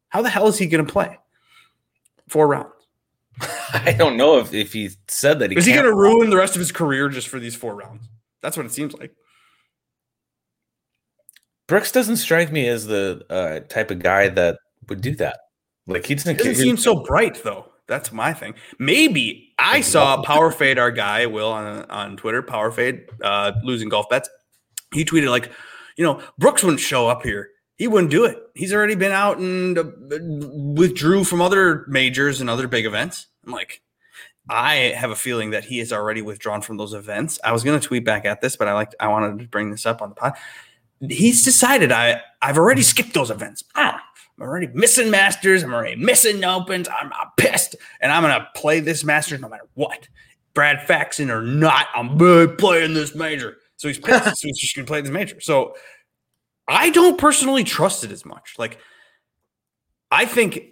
[0.10, 1.18] "How the hell is he going to play
[2.28, 2.74] four rounds?
[3.74, 6.38] I don't know if, if he said that he Is he going to ruin the
[6.38, 8.08] rest of his career just for these four rounds?
[8.42, 9.16] That's what it seems like.
[11.68, 14.58] Brooks doesn't strike me as the uh, type of guy that
[14.89, 15.39] would do that.
[15.88, 17.70] Like he doesn't, It doesn't seem so bright though.
[17.88, 18.54] That's my thing.
[18.80, 23.89] Maybe I saw Power Fade, our guy Will on on Twitter, Power Fade, uh, losing
[23.89, 24.30] golf bets.
[24.94, 25.52] He tweeted like,
[25.97, 27.49] you know, Brooks wouldn't show up here.
[27.77, 28.38] He wouldn't do it.
[28.53, 29.84] He's already been out and uh,
[30.75, 33.27] withdrew from other majors and other big events.
[33.45, 33.82] I'm like,
[34.49, 37.39] I have a feeling that he is already withdrawn from those events.
[37.43, 39.71] I was going to tweet back at this, but I like I wanted to bring
[39.71, 40.34] this up on the pod.
[41.10, 43.63] He's decided I I've already skipped those events.
[43.75, 44.01] Ah,
[44.38, 45.63] I'm already missing Masters.
[45.63, 46.88] I'm already missing Opens.
[46.89, 50.08] I'm, I'm pissed, and I'm gonna play this Masters no matter what.
[50.53, 52.17] Brad Faxon or not, I'm
[52.58, 53.58] playing this major.
[53.84, 54.38] So he's pissed.
[54.38, 55.41] so he's just gonna play this major.
[55.41, 55.76] So
[56.69, 58.54] I don't personally trust it as much.
[58.58, 58.78] Like
[60.10, 60.69] I think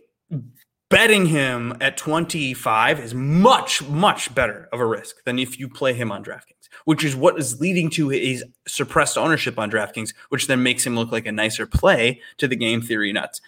[0.87, 5.93] betting him at 25 is much, much better of a risk than if you play
[5.93, 10.47] him on DraftKings, which is what is leading to his suppressed ownership on DraftKings, which
[10.47, 13.41] then makes him look like a nicer play to the game theory nuts.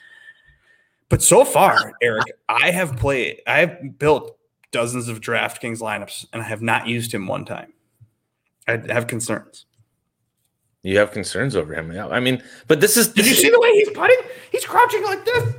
[1.08, 4.38] But so far, Eric, I have played, I have built
[4.71, 7.72] dozens of DraftKings lineups and I have not used him one time.
[8.67, 9.65] I have concerns.
[10.84, 11.91] You have concerns over him.
[11.91, 12.08] Yeah.
[12.08, 13.08] I mean, but this is.
[13.08, 14.19] Did you see the way he's putting?
[14.52, 15.56] He's crouching like this.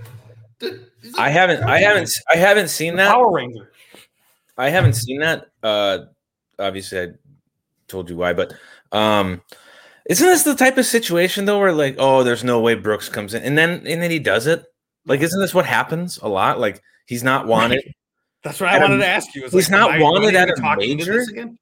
[0.60, 0.80] Like
[1.18, 1.62] I haven't.
[1.64, 2.10] I haven't.
[2.32, 3.10] I haven't seen that.
[3.10, 3.70] Power Ranger.
[4.56, 5.46] I haven't seen that.
[5.62, 5.98] Uh,
[6.58, 7.06] obviously, I
[7.88, 8.54] told you why, but
[8.92, 9.42] um,
[10.06, 13.34] isn't this the type of situation though, where like, oh, there's no way Brooks comes
[13.34, 14.64] in, and then and then he does it?
[15.06, 16.60] Like, isn't this what happens a lot?
[16.60, 17.82] Like, he's not wanted.
[18.42, 19.42] That's what I wanted to ask you.
[19.42, 21.20] He's like, not wanted at a talking into major?
[21.20, 21.58] again?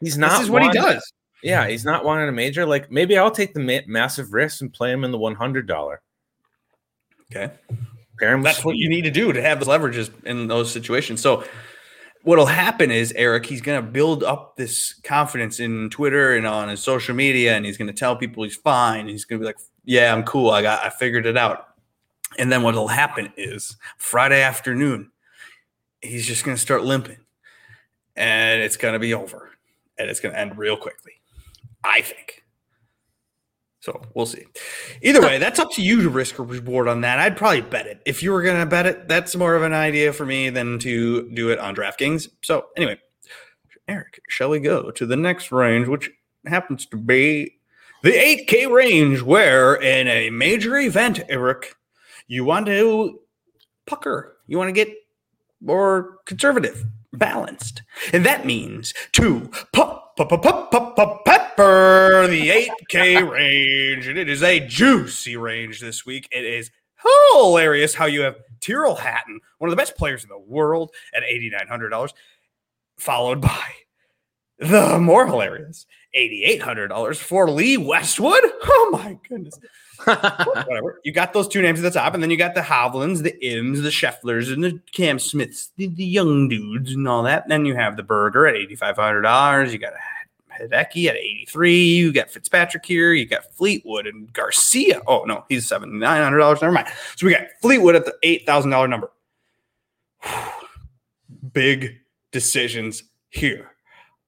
[0.00, 0.32] He's not.
[0.32, 1.12] This is what he does.
[1.42, 2.66] Yeah, he's not wanting a major.
[2.66, 5.66] Like, maybe I'll take the ma- massive risk and play him in the one hundred
[5.66, 6.00] dollar.
[7.30, 7.52] Okay.
[8.18, 11.20] Pair That's what you need to do to have the leverages in those situations.
[11.20, 11.44] So
[12.22, 16.82] what'll happen is Eric, he's gonna build up this confidence in Twitter and on his
[16.82, 19.06] social media, and he's gonna tell people he's fine.
[19.06, 20.50] He's gonna be like, Yeah, I'm cool.
[20.50, 21.68] I got I figured it out.
[22.38, 25.10] And then what'll happen is Friday afternoon,
[26.00, 27.18] he's just gonna start limping.
[28.14, 29.45] And it's gonna be over.
[29.98, 31.12] And it's gonna end real quickly.
[31.84, 32.42] I think.
[33.80, 34.44] So we'll see.
[35.00, 37.20] Either way, that's up to you to risk or reward on that.
[37.20, 38.02] I'd probably bet it.
[38.04, 40.80] If you were going to bet it, that's more of an idea for me than
[40.80, 42.28] to do it on DraftKings.
[42.42, 42.98] So anyway,
[43.86, 46.10] Eric, shall we go to the next range, which
[46.46, 47.58] happens to be
[48.02, 51.72] the 8K range, where in a major event, Eric,
[52.26, 53.20] you want to
[53.86, 54.92] pucker, you want to get
[55.60, 56.84] more conservative,
[57.18, 64.18] balanced, and that means to pop, pop, pop, pop, pop, pepper the 8K range, and
[64.18, 66.28] it is a juicy range this week.
[66.30, 66.70] It is
[67.32, 71.22] hilarious how you have Tyrrell Hatton, one of the best players in the world, at
[71.22, 72.12] $8,900,
[72.98, 73.66] followed by
[74.58, 75.86] the more hilarious
[76.16, 78.42] $8,800 for Lee Westwood.
[78.68, 79.58] Oh my goodness.
[80.04, 81.00] Whatever.
[81.04, 83.34] You got those two names at the top, and then you got the Hovlands, the
[83.42, 87.48] Ims, the Schefflers, and the Cam Smiths, the, the young dudes, and all that.
[87.48, 89.72] Then you have the Berger at $8,500.
[89.72, 89.92] You got
[90.60, 91.84] Hideki at 83.
[91.84, 93.12] You got Fitzpatrick here.
[93.12, 95.00] You got Fleetwood and Garcia.
[95.06, 96.62] Oh, no, he's $7,900.
[96.62, 96.88] Never mind.
[97.16, 99.10] So we got Fleetwood at the $8,000 number.
[101.52, 101.98] Big
[102.32, 103.70] decisions here,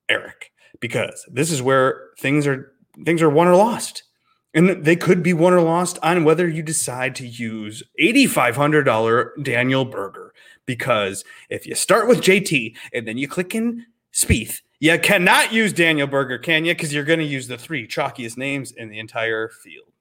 [0.08, 2.72] Eric, because this is where things are
[3.04, 4.04] things are won or lost.
[4.54, 9.84] And they could be won or lost on whether you decide to use $8,500 Daniel
[9.84, 10.32] Berger.
[10.64, 15.72] Because if you start with JT and then you click in Spieth, you cannot use
[15.72, 16.74] Daniel Berger, can you?
[16.74, 19.92] Because you're going to use the three chalkiest names in the entire field.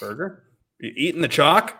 [0.00, 0.42] Berger?
[0.82, 1.78] you eating the chalk?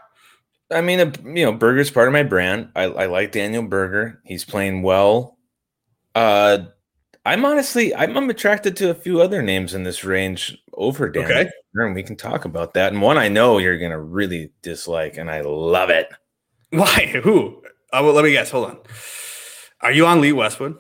[0.71, 2.71] I mean, you know, Berger's part of my brand.
[2.75, 4.21] I, I like Daniel Berger.
[4.25, 5.39] He's playing well.
[6.15, 6.67] Uh,
[7.25, 11.31] I'm honestly, I'm, I'm attracted to a few other names in this range over Daniel.
[11.31, 11.51] Okay.
[11.75, 12.93] And we can talk about that.
[12.93, 16.09] And one I know you're gonna really dislike, and I love it.
[16.71, 17.07] Why?
[17.23, 17.63] Who?
[17.93, 18.51] Uh, well, let me guess.
[18.51, 18.79] Hold on.
[19.83, 20.77] Are you on Lee Westwood?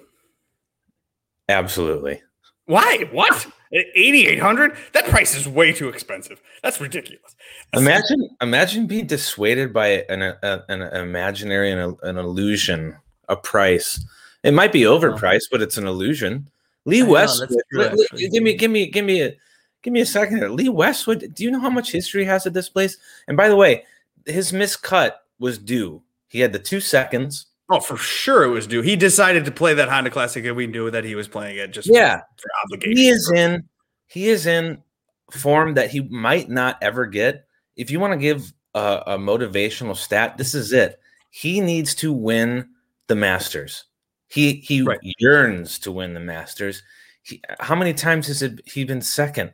[1.49, 2.23] Absolutely.
[2.67, 3.09] Why?
[3.13, 3.47] What?
[3.73, 4.77] Eighty eight hundred?
[4.93, 6.41] That price is way too expensive.
[6.63, 7.35] That's ridiculous.
[7.73, 12.97] That's- Imagine, imagine being dissuaded by an, a, an imaginary and an illusion,
[13.29, 14.05] a price.
[14.43, 16.49] It might be overpriced, but it's an illusion.
[16.85, 18.29] Lee Westwood, that's true, li- li- actually.
[18.29, 19.37] give me, give me, give me a,
[19.83, 20.39] give me a second.
[20.39, 20.49] Here.
[20.49, 21.33] Lee Westwood.
[21.35, 22.97] Do you know how much history has at this place?
[23.29, 23.85] And by the way,
[24.27, 26.03] his miscut was due.
[26.29, 27.47] He had the two seconds.
[27.71, 28.83] Oh, for sure it was due.
[28.83, 31.71] He decided to play that Honda Classic, and we knew that he was playing it
[31.73, 32.97] just Yeah, for obligation.
[32.97, 33.69] he is in
[34.09, 34.83] he is in
[35.31, 39.97] form that he might not ever get if you want to give a, a motivational
[39.97, 42.69] stat this is it he needs to win
[43.07, 43.85] the masters
[44.33, 44.99] he he Right.
[45.19, 46.83] yearns to win the masters
[47.23, 49.53] he, how many times has it, he been second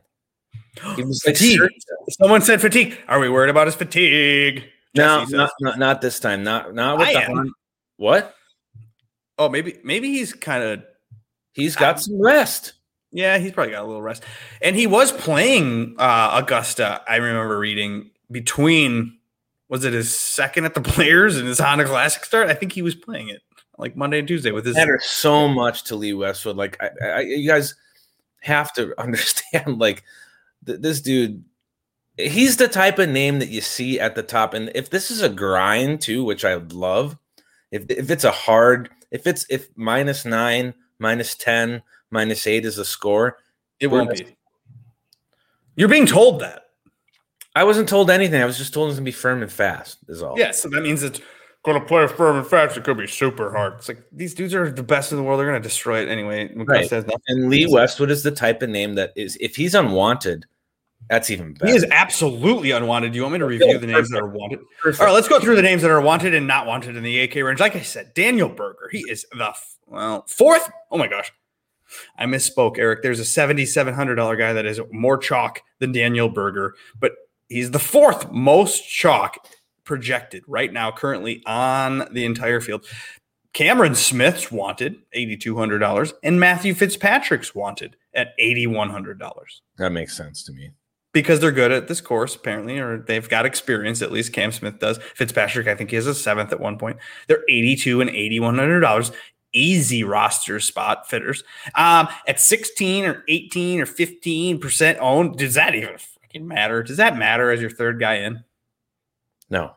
[0.96, 1.58] he was Fatigue.
[1.58, 1.78] certain-
[2.10, 2.96] Someone said fatigue.
[3.08, 4.64] Are we worried about his fatigue?
[4.94, 7.52] no not, not not this time not not with I the.
[7.98, 8.34] What
[9.38, 10.82] Oh, maybe maybe he's kind of
[11.52, 12.72] he's got some rest
[13.10, 14.22] yeah, he's probably got a little rest.
[14.60, 19.18] And he was playing uh Augusta, I remember reading between
[19.68, 22.48] was it his second at the players and his Honda Classic start?
[22.48, 23.40] I think he was playing it
[23.78, 26.56] like Monday and Tuesday with his matters so much to Lee Westwood.
[26.56, 27.74] Like, I, I, you guys
[28.40, 30.02] have to understand, like,
[30.66, 31.44] th- this dude,
[32.16, 34.52] he's the type of name that you see at the top.
[34.52, 37.16] And if this is a grind too, which I love,
[37.70, 42.78] if if it's a hard, if it's if minus nine, minus ten, minus eight is
[42.78, 43.38] a score,
[43.78, 44.36] it won't be.
[45.76, 46.64] You're being told that.
[47.54, 48.40] I wasn't told anything.
[48.40, 49.98] I was just told it's gonna be firm and fast.
[50.08, 50.38] Is all.
[50.38, 51.20] Yeah, so that means it's
[51.68, 52.76] going to play a firm and fast.
[52.76, 53.74] It could be super hard.
[53.74, 55.38] It's like these dudes are the best in the world.
[55.38, 56.52] They're going to destroy it anyway.
[56.54, 56.90] Right.
[56.90, 57.18] Augusta.
[57.28, 60.46] And Lee Westwood is the type of name that is, if he's unwanted,
[61.08, 61.70] that's even better.
[61.70, 63.12] He is absolutely unwanted.
[63.12, 64.60] Do you want me to review the names that are wanted?
[64.82, 65.00] Perfect.
[65.00, 67.20] All right, let's go through the names that are wanted and not wanted in the
[67.20, 67.60] AK range.
[67.60, 68.88] Like I said, Daniel Berger.
[68.90, 70.68] He is the f- well fourth.
[70.90, 71.32] Oh my gosh,
[72.16, 73.02] I misspoke, Eric.
[73.02, 77.12] There's a seventy-seven hundred dollar guy that is more chalk than Daniel Berger, but
[77.48, 79.38] he's the fourth most chalk
[79.88, 82.86] projected right now, currently on the entire field.
[83.54, 89.90] Cameron Smith's wanted eighty-two hundred dollars, and Matthew Fitzpatrick's wanted at eighty-one hundred dollars That
[89.90, 90.70] makes sense to me.
[91.12, 94.02] because they're good at this course, apparently, or they've got experience.
[94.02, 94.98] At least Cam Smith does.
[95.16, 96.98] Fitzpatrick, I think he has a seventh at one point.
[97.26, 99.10] They're eighty-two and eighty-one hundred dollars.
[99.54, 101.42] Easy roster spot fitters.
[101.74, 105.38] Um, at sixteen or eighteen or fifteen percent owned.
[105.38, 106.82] Does that even freaking matter?
[106.82, 108.44] Does that matter as your third guy in?
[109.48, 109.72] No.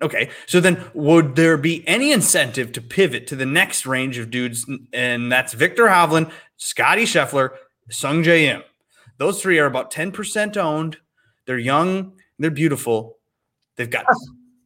[0.00, 4.30] Okay, so then would there be any incentive to pivot to the next range of
[4.30, 4.64] dudes?
[4.92, 7.50] And that's Viktor Hovland, Scotty Scheffler,
[7.90, 8.62] Sungjae Im.
[9.16, 10.98] Those three are about 10% owned.
[11.46, 13.18] They're young, they're beautiful,
[13.76, 14.06] they've got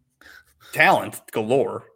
[0.72, 1.86] talent galore.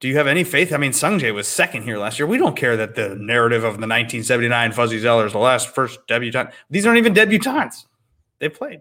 [0.00, 0.72] Do you have any faith?
[0.72, 2.26] I mean, Sungjae was second here last year.
[2.26, 6.00] We don't care that the narrative of the 1979 Fuzzy Zoeller is the last first
[6.06, 6.54] debutante.
[6.70, 7.84] These aren't even debutantes.
[8.38, 8.80] They played.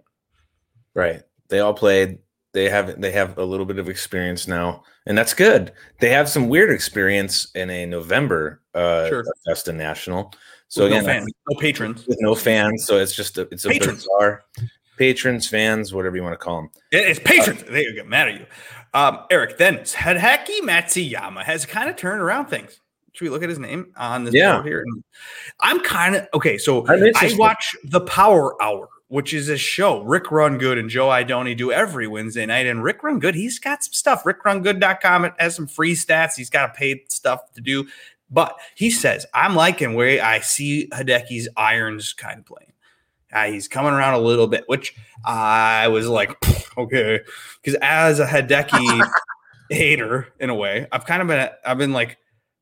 [0.94, 1.22] Right.
[1.50, 2.20] They all played.
[2.54, 5.72] They have they have a little bit of experience now, and that's good.
[6.00, 9.24] They have some weird experience in a November uh Sure.
[9.46, 10.34] Augusta National.
[10.68, 12.08] So With again, no fans, no patrons.
[12.08, 14.04] with no fans, so it's just a, it's a Patrons.
[14.04, 14.44] bizarre
[14.98, 16.70] patrons, fans, whatever you want to call them.
[16.92, 17.64] It's patrons.
[17.64, 18.46] They get mad at you.
[18.94, 22.82] Um, Eric, then Hideki Matsuyama has kind of turned around things.
[23.14, 24.56] Should we look at his name on this Yeah.
[24.56, 24.86] board here?
[25.62, 26.58] I'm kind of okay.
[26.58, 31.08] So I'm watch the Power Hour, which is a show Rick Run Good and Joe
[31.08, 32.68] Idoni do every Wednesday night.
[32.68, 34.24] And Rick Run Good, he's got some stuff.
[34.24, 36.36] RickRunGood.com has some free stats.
[36.36, 37.88] He's got paid stuff to do.
[38.32, 42.72] But he says, I'm liking where I see Hideki's irons kind of playing.
[43.34, 44.96] Uh, he's coming around a little bit, which
[45.26, 46.36] I was like,
[46.78, 47.20] okay,
[47.62, 49.08] because as a Hideki
[49.70, 52.18] hater in a way, I've kind of been I've been like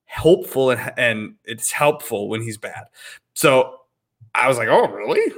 [0.09, 2.85] hopeful and, and it's helpful when he's bad.
[3.33, 3.79] So
[4.33, 5.33] I was like, oh, really?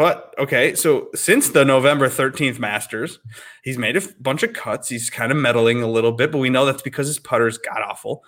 [0.00, 3.18] But okay, so since the November 13th Masters,
[3.62, 4.88] he's made a bunch of cuts.
[4.88, 7.82] He's kind of meddling a little bit, but we know that's because his putter's got
[7.82, 8.24] awful.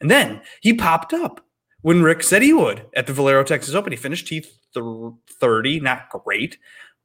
[0.00, 1.44] And then he popped up
[1.82, 3.92] when Rick said he would at the Valero Texas Open.
[3.92, 6.56] He finished T30, not great,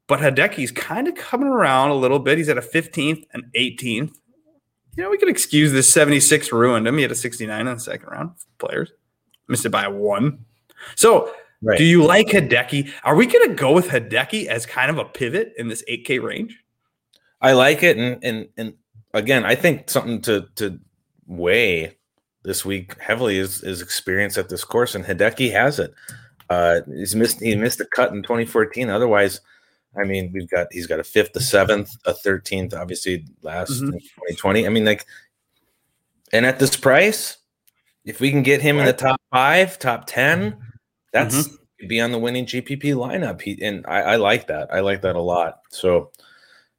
[0.06, 2.38] but Hideki's kind of coming around a little bit.
[2.38, 4.14] He's at a 15th and 18th.
[4.96, 6.96] You know, we could excuse this 76 ruined him.
[6.96, 8.90] He had a 69 in the second round players.
[9.48, 10.46] Missed it by one.
[10.96, 11.78] So right.
[11.78, 12.90] do you like Hideki?
[13.04, 16.22] Are we going to go with Hideki as kind of a pivot in this 8K
[16.22, 16.62] range?
[17.40, 17.96] I like it.
[17.96, 18.74] And, and, and
[19.14, 20.78] again, I think something to, to
[21.26, 21.96] weigh
[22.44, 25.94] this week heavily is, is experience at this course, and Hideki has it.
[26.50, 28.90] Uh, he's missed he missed a cut in 2014.
[28.90, 29.40] Otherwise,
[29.96, 33.94] I mean, we've got he's got a fifth, a seventh, a thirteenth, obviously last mm-hmm.
[33.94, 34.66] in 2020.
[34.66, 35.06] I mean, like,
[36.32, 37.38] and at this price,
[38.04, 40.58] if we can get him in the top five, top ten,
[41.12, 41.86] that's mm-hmm.
[41.86, 43.40] be on the winning GPP lineup.
[43.40, 44.72] He and I, I like that.
[44.72, 45.60] I like that a lot.
[45.70, 46.10] So,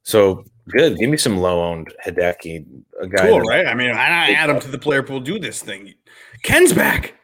[0.03, 0.97] so Good.
[0.97, 2.65] Give me some low owned Hideki.
[3.01, 3.67] A guy cool, right?
[3.67, 5.19] I mean, I add him to the player pool.
[5.19, 5.93] Do this thing.
[6.41, 7.15] Ken's back.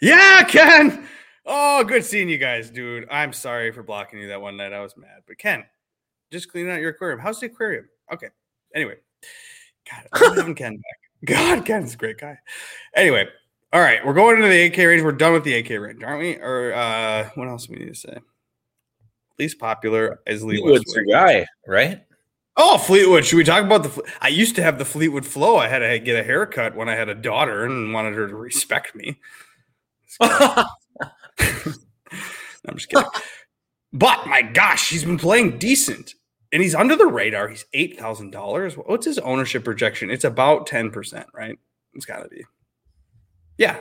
[0.00, 1.06] Yeah, Ken.
[1.44, 3.06] Oh, good seeing you guys, dude.
[3.08, 4.72] I'm sorry for blocking you that one night.
[4.72, 5.64] I was mad, but Ken,
[6.32, 7.20] just cleaning out your aquarium.
[7.20, 7.88] How's the aquarium?
[8.12, 8.28] Okay.
[8.74, 8.96] Anyway,
[9.88, 11.00] God, I'm having Ken back.
[11.24, 12.36] God, Ken's a great guy.
[12.96, 13.28] Anyway,
[13.76, 15.02] all right, we're going into the 8K range.
[15.02, 16.36] We're done with the 8K range, aren't we?
[16.36, 18.16] Or uh, what else do we need to say?
[19.38, 20.86] Least popular is Lee Westwood.
[20.94, 22.02] your guy, right?
[22.56, 23.26] Oh, Fleetwood.
[23.26, 24.02] Should we talk about the?
[24.22, 25.56] I used to have the Fleetwood flow.
[25.56, 28.34] I had to get a haircut when I had a daughter and wanted her to
[28.34, 29.20] respect me.
[30.20, 30.64] I'm
[32.76, 33.04] just kidding.
[33.92, 36.14] but my gosh, he's been playing decent,
[36.50, 37.48] and he's under the radar.
[37.48, 38.72] He's eight thousand dollars.
[38.72, 40.08] What's his ownership projection?
[40.08, 41.58] It's about ten percent, right?
[41.92, 42.42] It's got to be.
[43.58, 43.78] Yeah,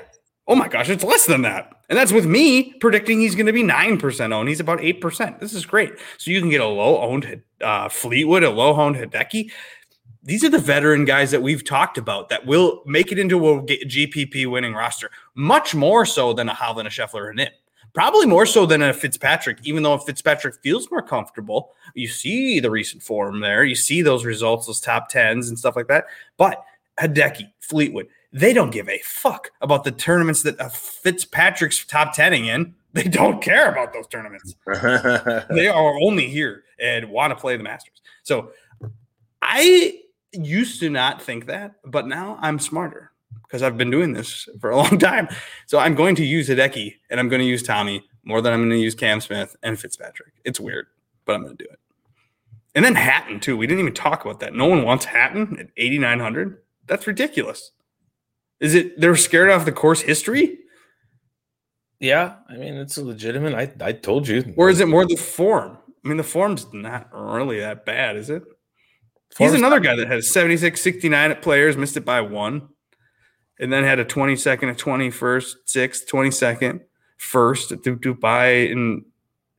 [0.47, 1.71] Oh my gosh, it's less than that.
[1.89, 4.49] And that's with me predicting he's going to be 9% owned.
[4.49, 5.39] He's about 8%.
[5.39, 5.93] This is great.
[6.17, 9.51] So you can get a low owned uh, Fleetwood, a low owned Hideki.
[10.23, 13.61] These are the veteran guys that we've talked about that will make it into a
[13.61, 17.53] GPP winning roster, much more so than a Hovland, a Scheffler, and it.
[17.93, 21.71] Probably more so than a Fitzpatrick, even though Fitzpatrick feels more comfortable.
[21.93, 23.63] You see the recent form there.
[23.63, 26.05] You see those results, those top tens and stuff like that.
[26.37, 26.63] But
[26.99, 32.47] Hideki, Fleetwood, they don't give a fuck about the tournaments that uh, Fitzpatrick's top tening
[32.47, 32.75] in.
[32.91, 34.55] They don't care about those tournaments.
[35.49, 38.01] they are only here and want to play the Masters.
[38.23, 38.51] So
[39.41, 40.01] I
[40.33, 43.11] used to not think that, but now I'm smarter
[43.43, 45.29] because I've been doing this for a long time.
[45.65, 48.59] So I'm going to use Hideki and I'm going to use Tommy more than I'm
[48.59, 50.33] going to use Cam Smith and Fitzpatrick.
[50.43, 50.87] It's weird,
[51.23, 51.79] but I'm going to do it.
[52.75, 53.55] And then Hatton too.
[53.55, 54.53] We didn't even talk about that.
[54.53, 56.61] No one wants Hatton at 8,900.
[56.87, 57.71] That's ridiculous.
[58.59, 60.59] Is it they're scared off the course history?
[61.99, 63.53] Yeah, I mean it's legitimate.
[63.53, 64.53] I I told you.
[64.57, 65.77] Or is it more the form?
[66.03, 68.43] I mean the form's not really that bad, is it?
[69.35, 72.69] Form's He's another guy that has 76, 69 at players, missed it by one,
[73.59, 76.81] and then had a 22nd, a 21st, 6th, 22nd,
[77.17, 79.03] first at Dubai in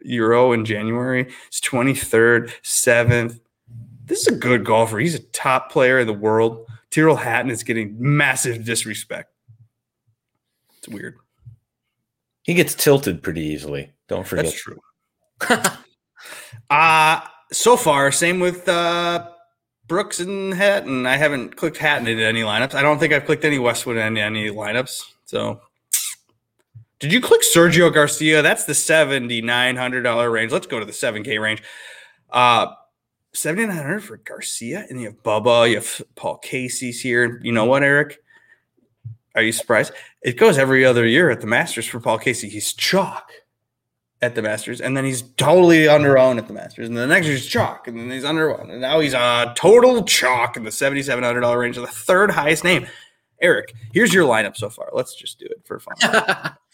[0.01, 1.29] Euro in January.
[1.49, 3.41] It's 23rd, 7th.
[4.07, 4.99] This is a good golfer.
[4.99, 6.66] He's a top player in the world.
[6.97, 9.31] Tyrrell Hatton is getting massive disrespect.
[10.79, 11.17] It's weird.
[12.43, 13.93] He gets tilted pretty easily.
[14.09, 14.47] Don't forget.
[14.47, 14.81] That's true.
[16.71, 17.21] uh
[17.53, 19.29] so far, same with uh
[19.87, 21.05] Brooks and Hatton.
[21.05, 22.73] I haven't clicked Hatton in any lineups.
[22.73, 25.03] I don't think I've clicked any Westwood in any lineups.
[25.27, 25.61] So
[26.99, 28.41] did you click Sergio Garcia?
[28.41, 30.51] That's the $7,900 range.
[30.51, 31.63] Let's go to the 7K range.
[32.31, 32.69] Uh,
[33.37, 37.41] 7,900 for Garcia, and you have Bubba, you have Paul Casey's here.
[37.43, 38.19] You know what, Eric?
[39.35, 39.93] Are you surprised?
[40.23, 42.49] It goes every other year at the Masters for Paul Casey.
[42.49, 43.31] He's chalk
[44.23, 47.27] at the Masters, and then he's totally under own at the Masters, and the next
[47.27, 50.65] year he's chalk, and then he's under own, and now he's a total chalk in
[50.65, 52.87] the seventy-seven hundred dollar range, of the third highest name.
[53.43, 54.89] Eric, here's your lineup so far.
[54.95, 55.97] Let's just do it for fun.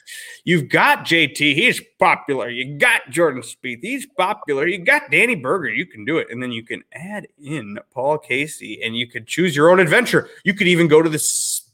[0.44, 2.48] You've got JT, he's popular.
[2.48, 4.66] You got Jordan Spieth, he's popular.
[4.66, 6.28] You got Danny Berger, you can do it.
[6.30, 10.28] And then you can add in Paul Casey and you could choose your own adventure.
[10.44, 11.22] You could even go to the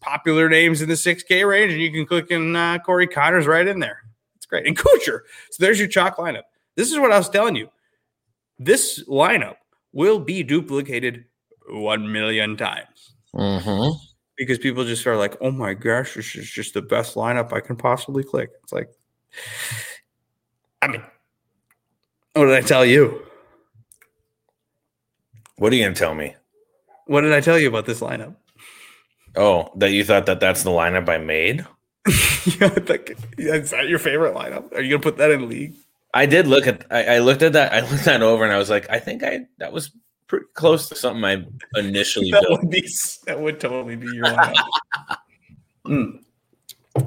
[0.01, 3.67] popular names in the 6K range and you can click in uh, Corey Conners right
[3.67, 4.03] in there.
[4.37, 4.67] It's great.
[4.67, 5.21] And Kuchar.
[5.51, 6.45] So there's your chalk lineup.
[6.77, 7.71] This is what I was telling you.
[8.59, 9.57] This lineup
[9.93, 11.25] will be duplicated
[11.69, 13.15] 1 million times.
[13.35, 14.08] Mm-hmm
[14.39, 17.61] because people just are like, oh my gosh, this is just the best lineup I
[17.61, 18.51] can possibly click.
[18.63, 18.89] It's like,
[20.81, 21.03] I mean,
[22.35, 23.23] what did I tell you?
[25.57, 26.37] What are you going to tell me?
[27.07, 28.37] What did I tell you about this lineup?
[29.37, 31.67] Oh, that you thought that that's the lineup I made?
[32.61, 34.73] yeah, like, is that your favorite lineup?
[34.73, 35.75] Are you gonna put that in league?
[36.15, 36.87] I did look at.
[36.91, 37.73] I, I looked at that.
[37.73, 39.91] I looked that over, and I was like, I think I that was
[40.29, 41.45] pretty close to something I
[41.79, 42.61] initially that built.
[42.63, 42.89] would be
[43.27, 44.55] that would totally be your lineup.
[45.87, 46.21] Mm.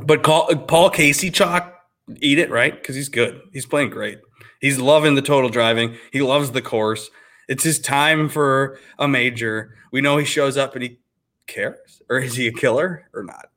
[0.05, 1.74] But call, Paul Casey chalk,
[2.19, 3.41] eat it right because he's good.
[3.53, 4.19] He's playing great.
[4.59, 5.95] He's loving the total driving.
[6.11, 7.09] He loves the course.
[7.47, 9.76] It's his time for a major.
[9.91, 10.99] We know he shows up and he
[11.47, 13.47] cares, or is he a killer or not?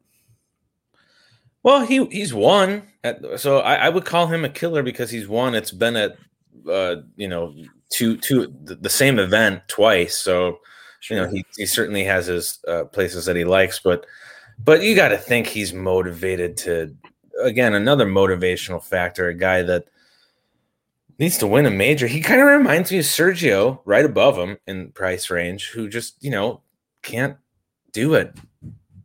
[1.62, 5.28] Well, he he's won, at, so I, I would call him a killer because he's
[5.28, 5.54] won.
[5.54, 6.16] It's been at
[6.68, 7.54] uh, you know
[7.90, 10.60] two two the, same event twice, so
[11.10, 14.06] you know he, he certainly has his uh, places that he likes, but
[14.58, 16.94] but you got to think he's motivated to
[17.42, 19.86] again another motivational factor, a guy that
[21.18, 22.06] needs to win a major.
[22.06, 26.22] He kind of reminds me of Sergio, right above him in price range, who just
[26.22, 26.60] you know
[27.02, 27.36] can't
[27.92, 28.36] do it,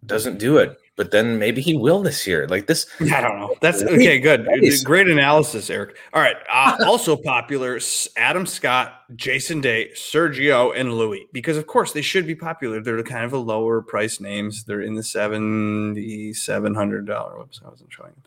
[0.06, 0.78] doesn't do it.
[1.00, 2.45] But then maybe he will this year.
[2.45, 3.56] Like this, I don't know.
[3.62, 4.20] That's okay.
[4.20, 4.45] Good,
[4.84, 5.95] great analysis, Eric.
[6.12, 6.36] All right.
[6.52, 7.80] Uh, also popular:
[8.18, 11.26] Adam Scott, Jason Day, Sergio, and Louis.
[11.32, 12.82] Because of course they should be popular.
[12.82, 14.66] They're kind of a lower price names.
[14.66, 17.38] They're in the seventy seven hundred dollar.
[17.38, 18.24] Whoops, I wasn't showing them.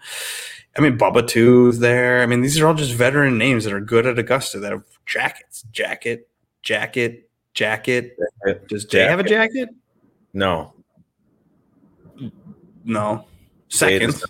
[0.74, 2.22] I mean, Bubba Two's there.
[2.22, 4.60] I mean, these are all just veteran names that are good at Augusta.
[4.60, 6.30] That have jackets, jacket,
[6.62, 8.16] jacket, jacket.
[8.68, 9.68] Does Jay have a jacket?
[10.32, 10.72] No,
[12.84, 13.26] no.
[13.68, 14.22] Second.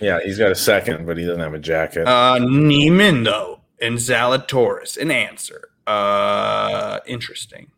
[0.00, 2.06] Yeah, he's got a second, but he doesn't have a jacket.
[2.06, 4.96] Uh though, and Zalatoris.
[4.96, 5.68] An answer.
[5.86, 7.70] Uh interesting.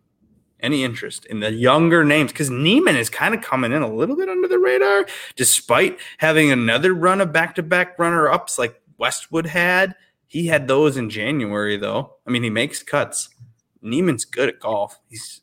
[0.60, 2.32] Any interest in the younger names?
[2.32, 5.06] Because Niemann is kind of coming in a little bit under the radar,
[5.36, 9.94] despite having another run of back-to-back runner-ups like Westwood had.
[10.26, 12.14] He had those in January, though.
[12.26, 13.28] I mean, he makes cuts.
[13.82, 14.98] Niemann's good at golf.
[15.10, 15.42] He's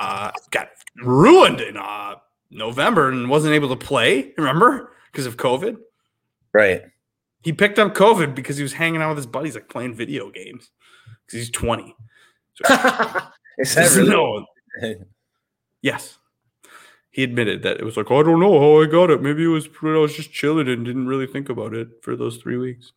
[0.00, 2.14] uh, got ruined in uh,
[2.54, 4.92] November and wasn't able to play, remember?
[5.12, 5.76] Because of COVID.
[6.52, 6.82] Right.
[7.42, 10.30] He picked up COVID because he was hanging out with his buddies, like playing video
[10.30, 10.70] games.
[11.26, 11.94] Because he's 20.
[12.54, 12.64] So,
[13.58, 14.08] Is that really?
[14.08, 14.46] No.
[15.82, 16.18] yes.
[17.10, 19.22] He admitted that it was like, oh, I don't know how I got it.
[19.22, 22.38] Maybe it was I was just chilling and didn't really think about it for those
[22.38, 22.92] three weeks.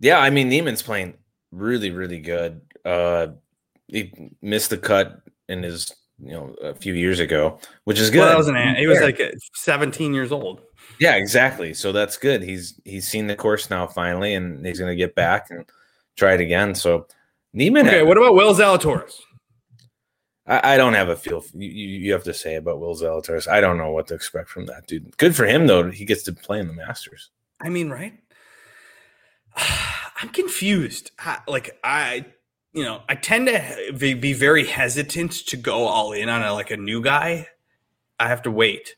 [0.00, 1.14] Yeah, I mean Niemann's playing
[1.52, 2.60] really, really good.
[2.84, 3.28] Uh
[3.86, 8.20] he missed the cut in his you know a few years ago, which is good.
[8.20, 10.62] Well, that was an he was like uh, 17 years old.
[10.98, 11.74] Yeah, exactly.
[11.74, 12.42] So that's good.
[12.42, 15.64] He's he's seen the course now finally, and he's going to get back and
[16.16, 16.74] try it again.
[16.74, 17.06] So
[17.52, 17.86] Niemann.
[17.86, 19.14] Okay, had, what about Will Zalatoris?
[20.46, 21.44] I, I don't have a feel.
[21.54, 23.48] You, you have to say about Will Zalatoris.
[23.48, 25.16] I don't know what to expect from that dude.
[25.16, 25.90] Good for him though.
[25.90, 27.30] He gets to play in the Masters.
[27.60, 28.14] I mean, right?
[29.56, 31.10] I'm confused.
[31.48, 32.26] Like I
[32.72, 36.70] you know, I tend to be very hesitant to go all in on a, like
[36.70, 37.48] a new guy.
[38.18, 38.96] I have to wait.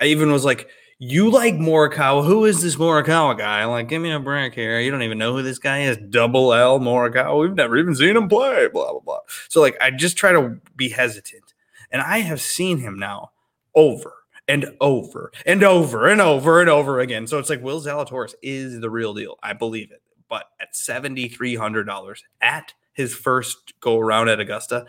[0.00, 0.68] I even was like,
[0.98, 2.26] "You like Morikawa?
[2.26, 4.78] Who is this Morikawa guy?" I'm like, "Give me a break here.
[4.80, 5.96] You don't even know who this guy is.
[5.96, 7.40] Double L Morikawa.
[7.40, 9.20] We've never even seen him play." Blah blah blah.
[9.48, 11.54] So like, I just try to be hesitant,
[11.90, 13.30] and I have seen him now
[13.74, 14.12] over
[14.46, 17.26] and over and over and over and over again.
[17.26, 19.38] So it's like Will Zalatoris is the real deal.
[19.42, 20.02] I believe it.
[20.28, 24.86] But at seventy three hundred dollars at his first go around at Augusta,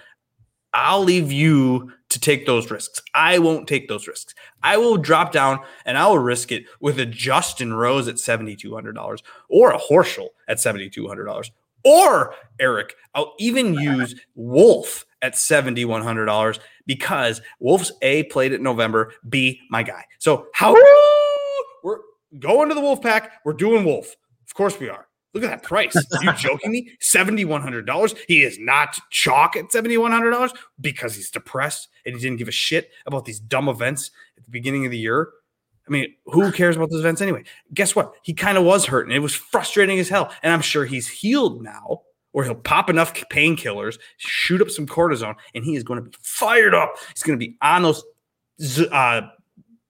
[0.74, 3.02] I'll leave you to take those risks.
[3.14, 4.36] I won't take those risks.
[4.62, 9.22] I will drop down and I will risk it with a Justin Rose at $7,200
[9.50, 11.52] or a Horschel at $7,200
[11.86, 12.96] or Eric.
[13.14, 20.04] I'll even use Wolff at $7,100 because Wolff's A played it November, B, my guy.
[20.20, 20.74] So, how
[21.84, 22.00] we're
[22.40, 24.16] going to the Wolf pack, we're doing Wolff.
[24.46, 25.05] Of course we are.
[25.36, 25.94] Look at that price.
[25.96, 26.92] Are you joking me?
[27.02, 28.18] $7,100.
[28.26, 32.90] He is not chalk at $7,100 because he's depressed and he didn't give a shit
[33.06, 35.30] about these dumb events at the beginning of the year.
[35.88, 37.44] I mean, who cares about those events anyway?
[37.74, 38.14] Guess what?
[38.24, 40.32] He kind of was hurt and it was frustrating as hell.
[40.42, 45.36] And I'm sure he's healed now, or he'll pop enough painkillers, shoot up some cortisone,
[45.54, 46.94] and he is going to be fired up.
[47.14, 48.04] He's going to be on those
[48.90, 49.22] uh,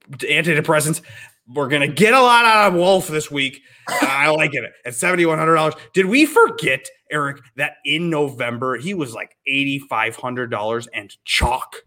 [0.09, 1.01] antidepressants
[1.47, 3.61] we're gonna get a lot out of Wolff this week.
[3.89, 5.75] Uh, I like it at seventy one hundred dollars.
[5.93, 11.15] Did we forget, Eric, that in November he was like eighty five hundred dollars and
[11.25, 11.77] chalk?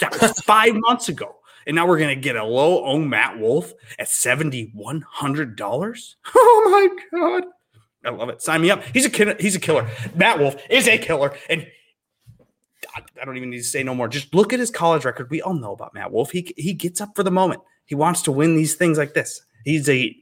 [0.00, 1.36] That was five months ago,
[1.66, 6.16] and now we're gonna get a low owned Matt Wolff at seventy one hundred dollars.
[6.34, 7.44] Oh my god,
[8.04, 8.42] I love it.
[8.42, 8.82] Sign me up.
[8.92, 9.36] He's a killer.
[9.38, 9.88] He's a killer.
[10.14, 11.66] Matt Wolff is a killer, and
[13.20, 14.08] I don't even need to say no more.
[14.08, 15.30] Just look at his college record.
[15.30, 16.30] We all know about Matt Wolff.
[16.30, 17.60] He he gets up for the moment.
[17.88, 19.42] He wants to win these things like this.
[19.64, 20.14] He's a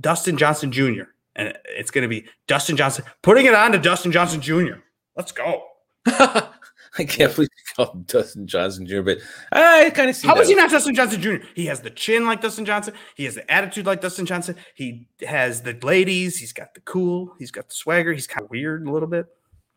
[0.00, 1.02] Dustin Johnson Jr.
[1.36, 4.78] And it's going to be Dustin Johnson putting it on to Dustin Johnson Jr.
[5.16, 5.64] Let's go.
[6.06, 9.18] I can't believe he called him Dustin Johnson Jr., but
[9.52, 10.28] I kind of see.
[10.28, 10.42] How that.
[10.42, 11.36] is he not Dustin Johnson Jr.?
[11.54, 12.94] He has the chin like Dustin Johnson.
[13.16, 14.56] He has the attitude like Dustin Johnson.
[14.74, 16.38] He has the ladies.
[16.38, 17.34] He's got the cool.
[17.38, 18.12] He's got the swagger.
[18.12, 19.26] He's kind of weird a little bit.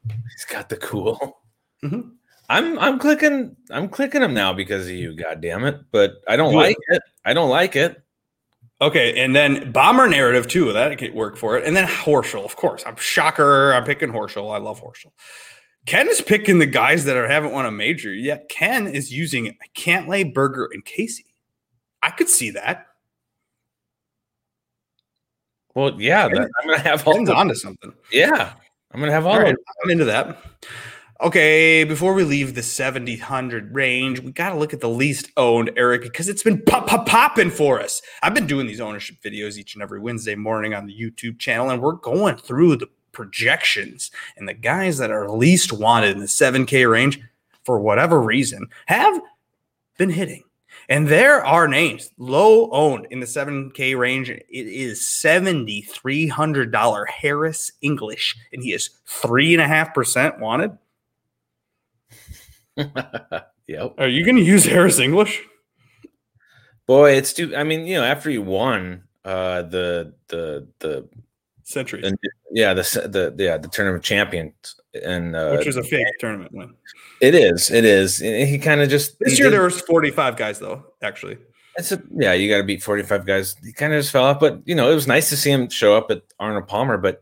[0.07, 1.39] He's got the cool.
[1.83, 2.11] Mhm.
[2.49, 5.15] I'm I'm clicking I'm clicking him now because of you.
[5.15, 5.81] God damn it!
[5.91, 7.01] But I don't Do like it.
[7.25, 8.01] I don't like it.
[8.79, 10.71] Okay, and then bomber narrative too.
[10.71, 11.65] That could work for it.
[11.65, 12.83] And then Horschel, of course.
[12.85, 13.73] I'm shocker.
[13.73, 14.53] I'm picking Horschel.
[14.53, 15.11] I love Horschel.
[15.87, 18.49] Ken is picking the guys that are, haven't won a major yet.
[18.49, 21.25] Ken is using Cantlay, Berger, and Casey.
[22.03, 22.87] I could see that.
[25.73, 27.13] Well, yeah, that, I'm gonna have all.
[27.13, 27.93] Ken's The, onto something.
[28.11, 28.53] yeah,
[28.91, 29.33] I'm gonna have all.
[29.33, 30.37] All right, I'm into that.
[31.19, 33.19] Okay, before we leave the 70
[33.71, 37.07] range, we got to look at the least owned, Eric, because it's been pop, pop,
[37.07, 38.03] popping for us.
[38.21, 41.71] I've been doing these ownership videos each and every Wednesday morning on the YouTube channel,
[41.71, 44.11] and we're going through the projections.
[44.37, 47.19] And the guys that are least wanted in the 7K range,
[47.63, 49.19] for whatever reason, have
[49.97, 50.43] been hitting.
[50.87, 54.29] And there are names low owned in the 7K range.
[54.29, 60.77] It is $7,300 Harris English, and he is 3.5% wanted.
[63.67, 63.93] yep.
[63.97, 65.41] Are you going to use Harris English?
[66.85, 67.55] Boy, it's too.
[67.55, 71.07] I mean, you know, after he won uh the the the
[71.63, 72.01] Sentry,
[72.51, 72.81] yeah, the
[73.37, 74.53] the yeah the tournament of champions,
[75.03, 76.73] and uh, which was a fake tournament win.
[77.19, 78.21] it is, it is.
[78.21, 81.37] And He kind of just This year did- there was 45 guys though, actually.
[81.75, 83.55] It's a, yeah, you got to beat forty five guys.
[83.63, 85.69] He kind of just fell off, but you know it was nice to see him
[85.69, 86.97] show up at Arnold Palmer.
[86.97, 87.21] But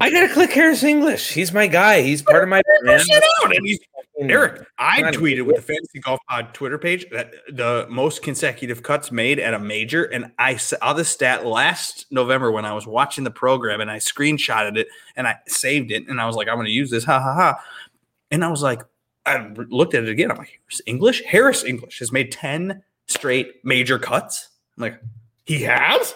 [0.00, 1.32] I gotta click Harris English.
[1.32, 2.02] He's my guy.
[2.02, 3.02] He's part of my brand.
[3.44, 3.80] And he's
[4.18, 9.10] Eric, I tweeted with the Fantasy Golf Pod Twitter page that the most consecutive cuts
[9.10, 13.24] made at a major, and I saw the stat last November when I was watching
[13.24, 16.56] the program, and I screenshotted it and I saved it, and I was like, I'm
[16.56, 17.64] going to use this, ha ha ha.
[18.30, 18.82] And I was like,
[19.24, 20.30] I looked at it again.
[20.30, 24.50] I'm like, Harris English, Harris English has made ten straight major cuts.
[24.76, 25.00] I'm like,
[25.46, 26.14] he has.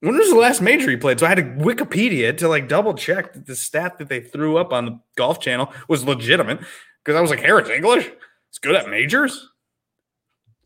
[0.00, 1.20] When was the last major he played?
[1.20, 4.56] So I had to Wikipedia to like double check that the stat that they threw
[4.56, 6.60] up on the Golf Channel was legitimate
[7.04, 8.10] because I was like, Harris English,
[8.48, 9.50] it's good at majors.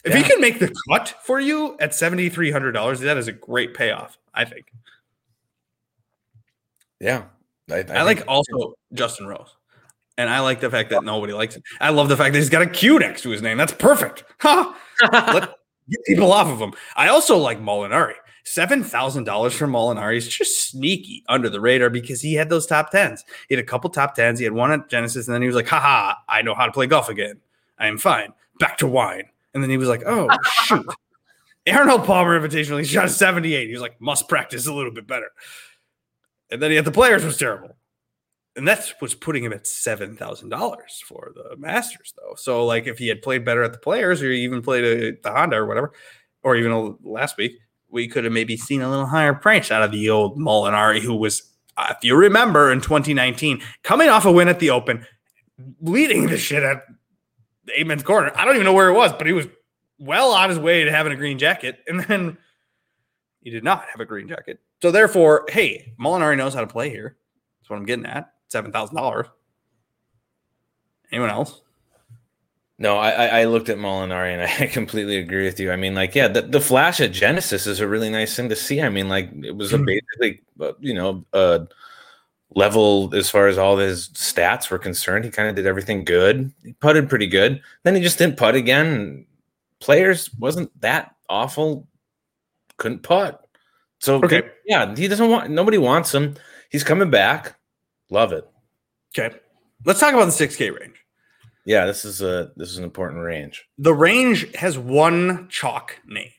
[0.04, 3.26] If he can make the cut for you at seventy three hundred dollars, that is
[3.26, 4.18] a great payoff.
[4.34, 4.66] I think.
[7.00, 7.24] Yeah,
[7.70, 9.56] I, I, like also Justin Rose,
[10.18, 11.62] and I like the fact that nobody likes him.
[11.80, 13.56] I love the fact that he's got a Q next to his name.
[13.56, 14.24] That's perfect.
[14.40, 14.78] Ha!
[15.10, 15.50] Let
[15.90, 16.72] get people off of him.
[16.94, 18.14] I also like Molinari.
[18.44, 22.66] Seven thousand dollars for Molinari is just sneaky under the radar because he had those
[22.66, 23.24] top tens.
[23.48, 24.38] He had a couple top tens.
[24.38, 26.72] He had one at Genesis, and then he was like, "Haha, I know how to
[26.72, 27.40] play golf again.
[27.78, 28.32] I am fine.
[28.60, 29.24] Back to wine."
[29.54, 30.28] And then he was like, "Oh
[30.64, 30.86] shoot."
[31.72, 32.78] Arnold Palmer Invitational.
[32.78, 33.66] He shot a 78.
[33.66, 35.30] He was like, must practice a little bit better.
[36.50, 37.76] And then he had the players was terrible.
[38.56, 42.34] And that's what's putting him at seven thousand dollars for the Masters, though.
[42.36, 45.32] So, like, if he had played better at the Players, or even played a, the
[45.32, 45.92] Honda or whatever,
[46.44, 47.58] or even last week,
[47.94, 51.14] we could have maybe seen a little higher price out of the old Molinari, who
[51.14, 51.42] was,
[51.76, 55.06] uh, if you remember, in 2019, coming off a win at the Open,
[55.80, 56.82] leading the shit at
[57.66, 58.32] the Amen's corner.
[58.34, 59.46] I don't even know where it was, but he was
[60.00, 62.36] well on his way to having a green jacket, and then
[63.42, 64.58] he did not have a green jacket.
[64.82, 67.16] So, therefore, hey, Molinari knows how to play here.
[67.60, 68.32] That's what I'm getting at.
[68.48, 69.28] Seven thousand dollars.
[71.12, 71.62] Anyone else?
[72.78, 75.70] No, I, I looked at Molinari and I completely agree with you.
[75.70, 78.56] I mean, like, yeah, the, the flash at Genesis is a really nice thing to
[78.56, 78.80] see.
[78.82, 79.86] I mean, like, it was a Mhm.
[79.86, 81.60] basically, uh, you know, uh,
[82.56, 85.24] level as far as all his stats were concerned.
[85.24, 86.52] He kind of did everything good.
[86.64, 87.60] He putted pretty good.
[87.84, 89.26] Then he just didn't putt again.
[89.80, 91.86] Players wasn't that awful.
[92.76, 93.40] Couldn't putt.
[94.00, 94.42] So Okay.
[94.66, 95.50] yeah, he doesn't want.
[95.50, 96.34] Nobody wants him.
[96.70, 97.54] He's coming back.
[98.10, 98.46] Love it.
[99.16, 99.34] Okay.
[99.84, 101.03] Let's talk about the 6K range.
[101.64, 103.64] Yeah, this is a this is an important range.
[103.78, 106.30] The range has one chalk name.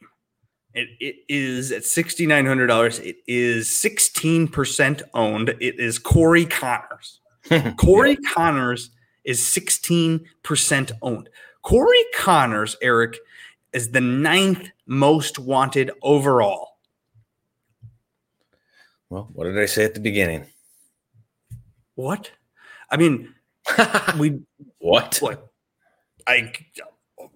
[0.75, 2.99] It, it is at $6,900.
[2.99, 5.49] It is 16% owned.
[5.61, 7.21] It is Corey Conners.
[7.77, 8.89] Corey Conners
[9.23, 11.29] is 16% owned.
[11.61, 13.17] Corey Conners, Eric,
[13.71, 16.77] is the ninth most wanted overall.
[19.09, 20.45] Well, what did I say at the beginning?
[21.95, 22.31] What?
[22.91, 23.33] I mean,
[24.19, 24.41] we
[24.79, 25.17] what?
[25.21, 25.51] what?
[26.27, 26.53] I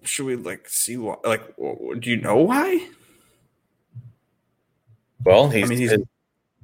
[0.02, 1.16] should we like see why?
[1.24, 2.86] Like, do you know why?
[5.24, 5.90] Well, he's mean, he's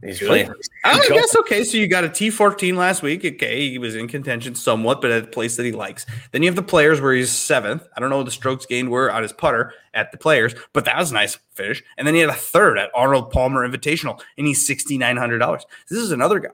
[0.02, 0.28] he's, good.
[0.28, 0.52] playing.
[0.84, 1.62] I guess okay.
[1.62, 3.24] So you got a T14 last week.
[3.24, 6.06] Okay, he was in contention somewhat, but at a place that he likes.
[6.32, 7.86] Then you have the players where he's seventh.
[7.96, 10.84] I don't know what the strokes gained were on his putter at the players, but
[10.86, 11.82] that was a nice finish.
[11.98, 15.38] And then he had a third at Arnold Palmer Invitational, and he's sixty nine hundred
[15.38, 15.66] dollars.
[15.90, 16.50] This is another guy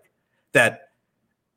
[0.53, 0.89] that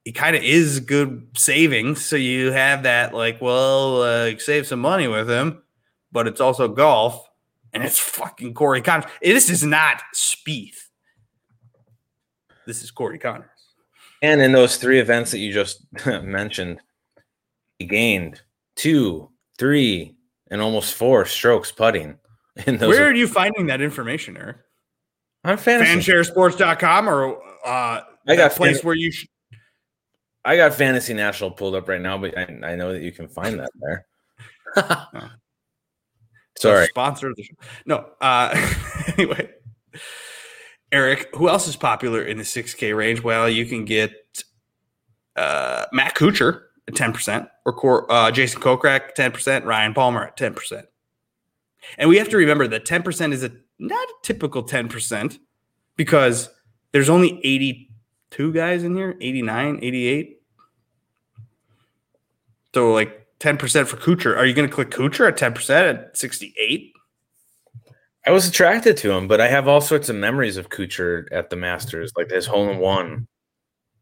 [0.06, 2.06] he kind of is good savings.
[2.06, 5.62] So you have that like, well, uh, save some money with him,
[6.12, 7.28] but it's also golf,
[7.74, 9.10] and it's fucking Corey Conners.
[9.22, 10.78] This is not Spieth.
[12.66, 13.50] This is Corey Conners.
[14.22, 16.80] And in those three events that you just mentioned,
[17.80, 18.42] he gained
[18.76, 20.16] two, three,
[20.50, 22.18] and almost four strokes putting.
[22.66, 24.58] In those Where are you finding that information, Eric?
[25.44, 26.12] on fantasy.
[26.12, 29.28] Fansharesports.com or uh, I got place fan- where you sh-
[30.46, 33.28] I got Fantasy National pulled up right now, but I, I know that you can
[33.28, 34.06] find that there.
[36.58, 36.86] Sorry.
[36.88, 37.56] sponsor of the show.
[37.86, 38.06] No.
[38.22, 38.56] Uh,
[39.18, 39.50] anyway,
[40.92, 43.24] Eric, who else is popular in the 6K range?
[43.24, 44.14] Well, you can get
[45.36, 50.84] uh, Matt Kuchar at 10%, or Cor- uh, Jason Kokrak 10%, Ryan Palmer at 10%.
[51.98, 55.38] And we have to remember that 10% is a not a typical 10%
[55.98, 56.50] because
[56.92, 60.35] there's only 82 guys in here, 89, 88.
[62.76, 64.36] So like 10% for Kuchar.
[64.36, 66.92] Are you going to click Kuchar at 10% at 68?
[68.28, 71.50] I was attracted to him, but I have all sorts of memories of Kuchar at
[71.50, 73.28] the Masters, like his hole in one.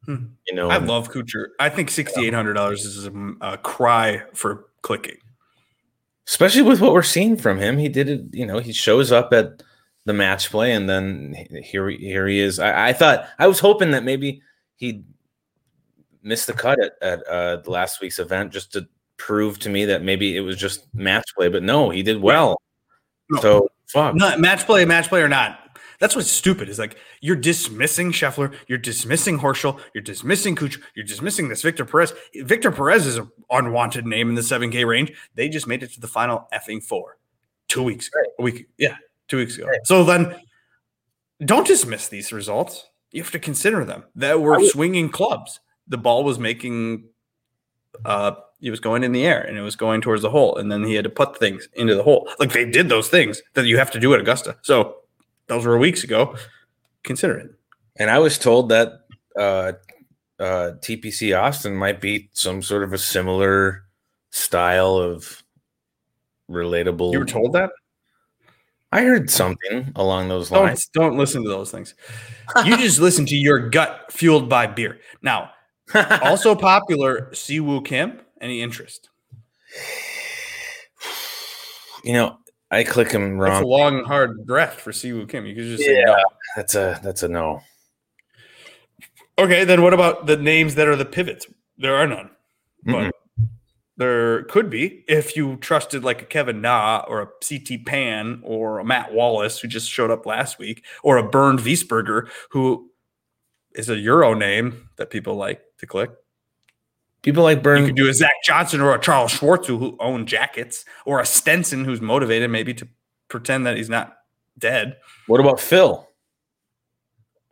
[0.06, 0.26] Hmm.
[0.48, 1.50] You know, I love Kuchar.
[1.60, 3.12] I think $6,800 is a,
[3.42, 5.18] a cry for clicking.
[6.28, 7.78] especially with what we're seeing from him.
[7.78, 9.62] He did it, you know, he shows up at
[10.06, 12.58] the match play and then here here he is.
[12.58, 14.42] I, I thought I was hoping that maybe
[14.78, 15.06] he'd
[16.24, 20.02] miss the cut at, at uh, last week's event just to prove to me that
[20.02, 22.62] maybe it was just match play, but no, he did well.
[23.30, 23.42] No.
[23.42, 24.16] So fuck.
[24.16, 25.60] Not match play, match play or not.
[26.00, 26.68] That's what's stupid.
[26.68, 31.86] Is like you're dismissing Scheffler, you're dismissing Horschel, you're dismissing Kuch, you're dismissing this Victor
[31.86, 32.14] Perez.
[32.36, 35.14] Victor Perez is an unwanted name in the 7K range.
[35.36, 37.18] They just made it to the final effing four
[37.70, 38.20] two weeks ago.
[38.40, 38.98] A week, yeah,
[39.28, 39.70] two weeks ago.
[39.86, 40.36] So then
[41.46, 42.86] don't dismiss these results.
[43.12, 44.04] You have to consider them.
[44.16, 45.60] That were swinging clubs.
[45.88, 47.06] The ball was making
[48.06, 48.32] uh
[48.62, 50.84] it was going in the air and it was going towards the hole and then
[50.84, 52.30] he had to put things into the hole.
[52.40, 54.58] Like they did those things that you have to do at augusta.
[54.62, 54.96] So
[55.48, 56.38] those were weeks ago.
[57.04, 57.52] Consider it.
[57.98, 59.02] And I was told that
[59.38, 59.74] uh,
[60.40, 63.84] uh, TPC Austin might be some sort of a similar
[64.32, 65.44] style of
[66.50, 67.12] relatable.
[67.12, 67.72] you were told that?
[68.92, 70.88] I heard something along those don't, lines.
[70.94, 71.96] don't listen to those things.
[72.64, 75.00] You just listen to your gut fueled by beer.
[75.24, 75.50] Now
[76.24, 79.10] also popular siwoo kim any interest
[82.04, 82.38] you know,
[82.70, 83.70] I click him that's a wrong.
[83.70, 86.18] long hard breath for siwoo kim you could just say no.
[86.56, 87.62] That's a that's a no.
[89.38, 92.30] okay then what about the names that are the pivots there are none
[92.86, 93.48] but Mm-mm.
[93.98, 98.80] there could be if you trusted like a Kevin Na or a CT Pan or
[98.80, 102.90] a Matt Wallace who just showed up last week or a Bernd Wiesberger who
[103.76, 106.10] is a Euro name that people like to click.
[107.22, 107.82] People like Burn.
[107.82, 111.26] You could do a Zach Johnson or a Charl Schwartzel who, own jackets or a
[111.26, 112.88] Stenson who's motivated maybe to
[113.30, 114.18] pretend that he's not
[114.58, 114.98] dead.
[115.28, 116.08] what about Phil?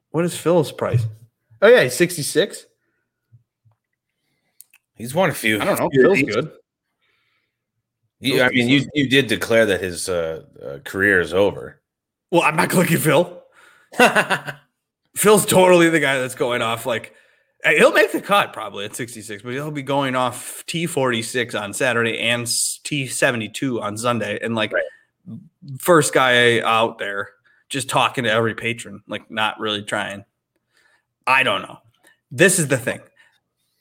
[0.10, 1.06] What is Phil's price?
[1.62, 2.66] Oh yeah, he's 66.
[4.96, 5.60] He's won a few.
[5.62, 5.90] I don't know.
[5.94, 6.36] Phil's these.
[6.36, 6.52] good.
[8.20, 11.82] You- I mean, you you did declare that his uh, uh, career is over.
[12.30, 13.42] Well, I'm not clicking Phil.
[15.16, 17.14] Phil's totally the guy that's going off like
[17.66, 22.20] he'll make the cut probably at 66, but he'll be going off T46 on Saturday
[22.20, 24.74] and T72 on Sunday and like
[25.80, 27.30] first guy out there
[27.70, 30.26] just talking to every patron, like not really trying.
[31.28, 31.78] I don't know.
[32.32, 33.00] This is the thing.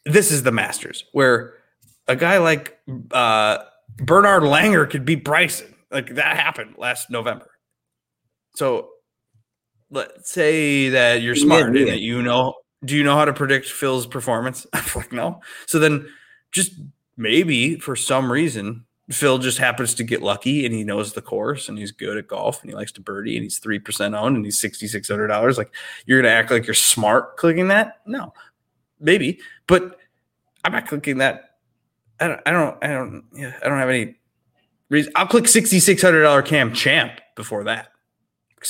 [0.05, 1.55] This is the Masters where
[2.09, 2.78] a guy like
[3.12, 3.59] uh,
[3.97, 5.74] Bernhard Langer could beat Bryson.
[5.91, 7.51] Like that happened last November.
[8.55, 8.91] So
[9.91, 12.55] let's say that you're Yeah, smart and that you know.
[12.85, 14.66] Do you know how to predict Phil's performance?
[14.72, 15.41] I'm like, no.
[15.66, 16.09] So then
[16.53, 16.72] just
[17.16, 21.68] maybe for some reason, Phil just happens to get lucky and he knows the course
[21.68, 24.45] and he's good at golf and he likes to birdie and he's 3% owned and
[24.45, 25.59] he's $6,600.
[25.59, 25.74] Like
[26.07, 28.01] you're going to act like you're smart clicking that?
[28.07, 28.33] No,
[29.01, 29.99] maybe, but
[30.64, 31.57] I'm not clicking that.
[32.20, 34.14] I don't, I don't, I don't, yeah, I don't have any
[34.91, 35.12] reason.
[35.16, 37.89] I'll click $6,600 Cam Champ before that.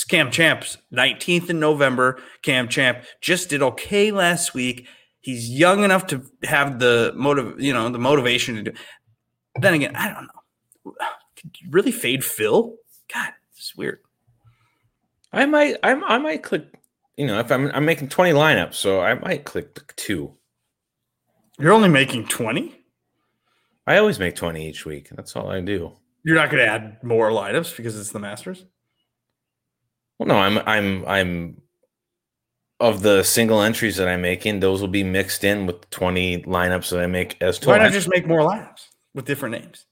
[0.07, 2.19] Cam Champ's 19th in November.
[2.41, 4.87] Cam Champ just did okay last week.
[5.19, 8.71] He's young enough to have the motive, you know, the motivation to do.
[9.59, 10.93] Then again, I don't know.
[11.71, 12.75] Really fade Phil?
[13.11, 13.97] God, it's weird.
[15.33, 16.67] I might I, I might click.
[17.17, 20.35] You know, if I'm I'm making twenty lineups, so I might click the two.
[21.57, 22.75] You're only making 20?
[23.87, 25.09] I always make twenty each week.
[25.15, 25.93] That's all I do.
[26.23, 28.65] You're not going to add more lineups because it's the Masters?
[30.21, 31.61] Well, no, I'm I'm I'm
[32.79, 36.91] of the single entries that I'm making, those will be mixed in with 20 lineups
[36.91, 37.85] that I make as Why total.
[37.85, 39.87] not just make more lineups with different names?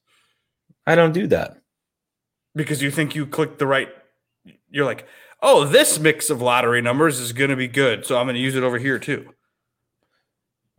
[0.86, 1.57] I don't do that.
[2.55, 3.89] Because you think you clicked the right.
[4.69, 5.07] You're like,
[5.41, 8.39] oh, this mix of lottery numbers is going to be good, so I'm going to
[8.39, 9.34] use it over here too.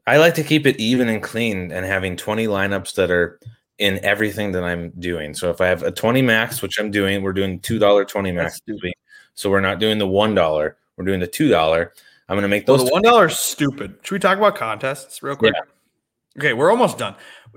[0.07, 3.40] I like to keep it even and clean and having 20 lineups that are
[3.78, 5.34] in everything that I'm doing.
[5.34, 8.44] So if I have a 20 max, which I'm doing, we're doing $2 20 max
[8.53, 8.94] That's this week.
[9.35, 11.91] So we're not doing the $1, we're doing the $2.
[12.31, 13.99] I'm going to make Well, those the one dollar stupid.
[14.03, 15.53] Should we talk about contests real quick?
[16.39, 17.16] Okay, we're almost done.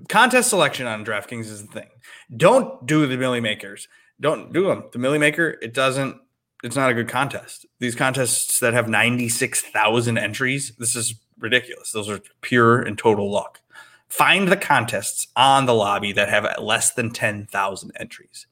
[0.09, 1.89] Contest selection on DraftKings is the thing.
[2.35, 3.87] Don't do the Millie Makers.
[4.19, 4.85] Don't do them.
[4.91, 6.17] The Millie Maker, it doesn't.
[6.63, 7.67] It's not a good contest.
[7.79, 11.91] These contests that have ninety six thousand entries, this is ridiculous.
[11.91, 13.61] Those are pure and total luck.
[14.07, 18.47] Find the contests on the lobby that have less than ten thousand entries,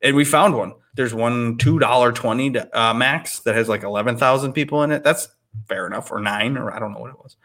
[0.00, 0.72] and we found one.
[0.98, 5.04] There's one two dollar twenty uh, max that has like eleven thousand people in it.
[5.04, 5.28] That's
[5.68, 7.36] fair enough, or nine, or I don't know what it was.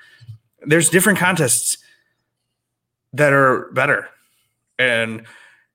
[0.65, 1.77] There's different contests
[3.13, 4.09] that are better.
[4.79, 5.27] And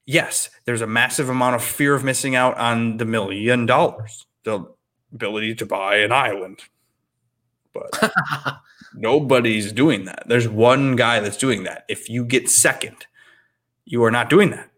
[0.06, 4.66] yes, there's a massive amount of fear of missing out on the million dollars, the
[5.14, 6.58] ability to buy an island.
[7.72, 8.12] But
[8.92, 10.24] nobody's doing that.
[10.26, 11.84] There's one guy that's doing that.
[11.88, 13.06] If you get second,
[13.84, 14.68] you are not doing that.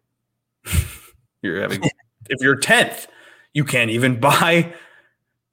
[1.43, 1.81] you're having
[2.31, 3.07] if you're 10th,
[3.53, 4.73] you can't even buy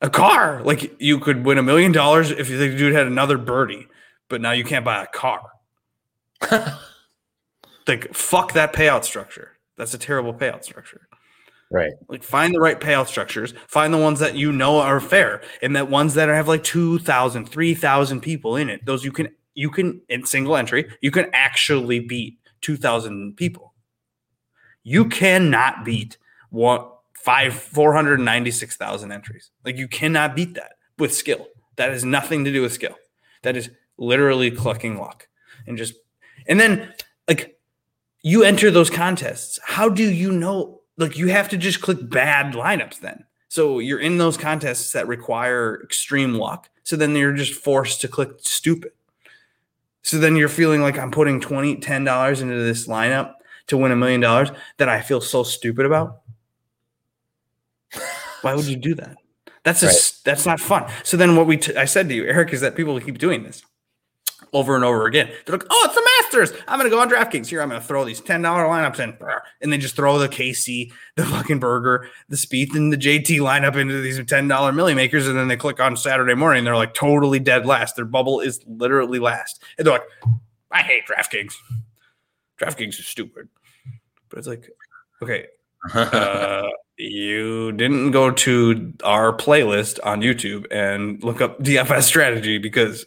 [0.01, 0.61] a car.
[0.63, 3.87] Like you could win a million dollars if the dude had another birdie,
[4.29, 5.41] but now you can't buy a car.
[7.87, 9.57] like fuck that payout structure.
[9.75, 11.07] That's a terrible payout structure.
[11.71, 11.93] right.
[12.07, 15.75] Like find the right payout structures, find the ones that you know are fair and
[15.75, 18.85] that ones that have like 2,000, 3,000 people in it.
[18.85, 23.73] Those you can you can in single entry, you can actually beat 2,000 people.
[24.83, 26.17] You cannot beat
[26.49, 29.51] what five 496,000 entries.
[29.65, 31.47] Like you cannot beat that with skill.
[31.75, 32.95] That has nothing to do with skill.
[33.43, 35.27] That is literally clucking luck.
[35.65, 35.93] And just
[36.47, 36.93] and then
[37.27, 37.59] like
[38.21, 39.59] you enter those contests.
[39.63, 40.81] How do you know?
[40.97, 43.25] Like you have to just click bad lineups then.
[43.49, 46.69] So you're in those contests that require extreme luck.
[46.83, 48.91] So then you're just forced to click stupid.
[50.01, 53.33] So then you're feeling like I'm putting 20 $10 into this lineup
[53.67, 56.21] to win a million dollars that I feel so stupid about.
[58.47, 59.17] Why would you do that?
[59.63, 60.89] That's just that's not fun.
[61.03, 63.43] So then what we t- I said to you, Eric, is that people keep doing
[63.43, 63.63] this
[64.53, 65.29] over and over again.
[65.45, 66.61] They're like, oh, it's the Masters.
[66.67, 67.47] I'm going to go on DraftKings.
[67.47, 69.17] Here, I'm going to throw these $10 lineups in.
[69.61, 73.75] And they just throw the KC, the fucking Berger, the Spieth, and the JT lineup
[73.75, 75.27] into these $10 milli makers.
[75.27, 76.63] And then they click on Saturday morning.
[76.63, 77.95] they're like totally dead last.
[77.95, 79.61] Their bubble is literally last.
[79.77, 80.07] And they're like,
[80.71, 81.53] I hate DraftKings.
[82.59, 83.49] DraftKings is stupid.
[84.29, 84.69] But it's like,
[85.21, 85.47] okay,
[85.93, 86.67] uh,
[86.97, 93.05] you didn't go to our playlist on YouTube and look up DFS strategy because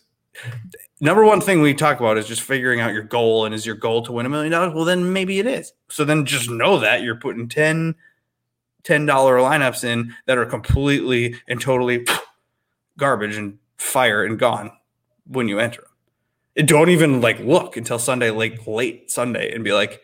[1.00, 3.74] number one thing we talk about is just figuring out your goal and is your
[3.74, 4.74] goal to win a million dollars?
[4.74, 5.72] Well then maybe it is.
[5.88, 7.94] So then just know that you're putting 10
[8.84, 12.06] $10 lineups in that are completely and totally
[12.96, 14.70] garbage and fire and gone
[15.26, 15.90] when you enter them
[16.56, 20.00] and don't even like look until sunday like late sunday and be like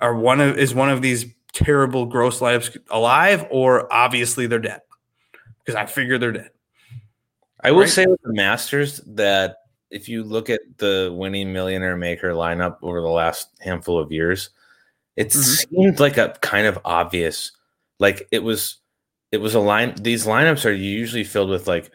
[0.00, 1.26] are one of is one of these
[1.56, 4.80] terrible gross lives alive or obviously they're dead
[5.58, 6.50] because i figure they're dead
[7.62, 7.88] I will Right.
[7.88, 9.56] say with the Masters that
[9.90, 14.50] if you look at the winning millionaire maker lineup over the last handful of years,
[15.16, 15.66] it Mhm.
[15.70, 17.52] seemed like a kind of obvious,
[17.98, 18.76] like it was,
[19.32, 19.94] it was a line.
[20.00, 21.90] These lineups are usually filled with like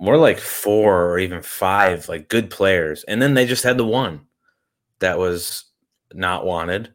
[0.00, 3.86] more like four or even five like good players, and then they just had the
[3.86, 4.26] one
[4.98, 5.64] that was
[6.12, 6.92] not wanted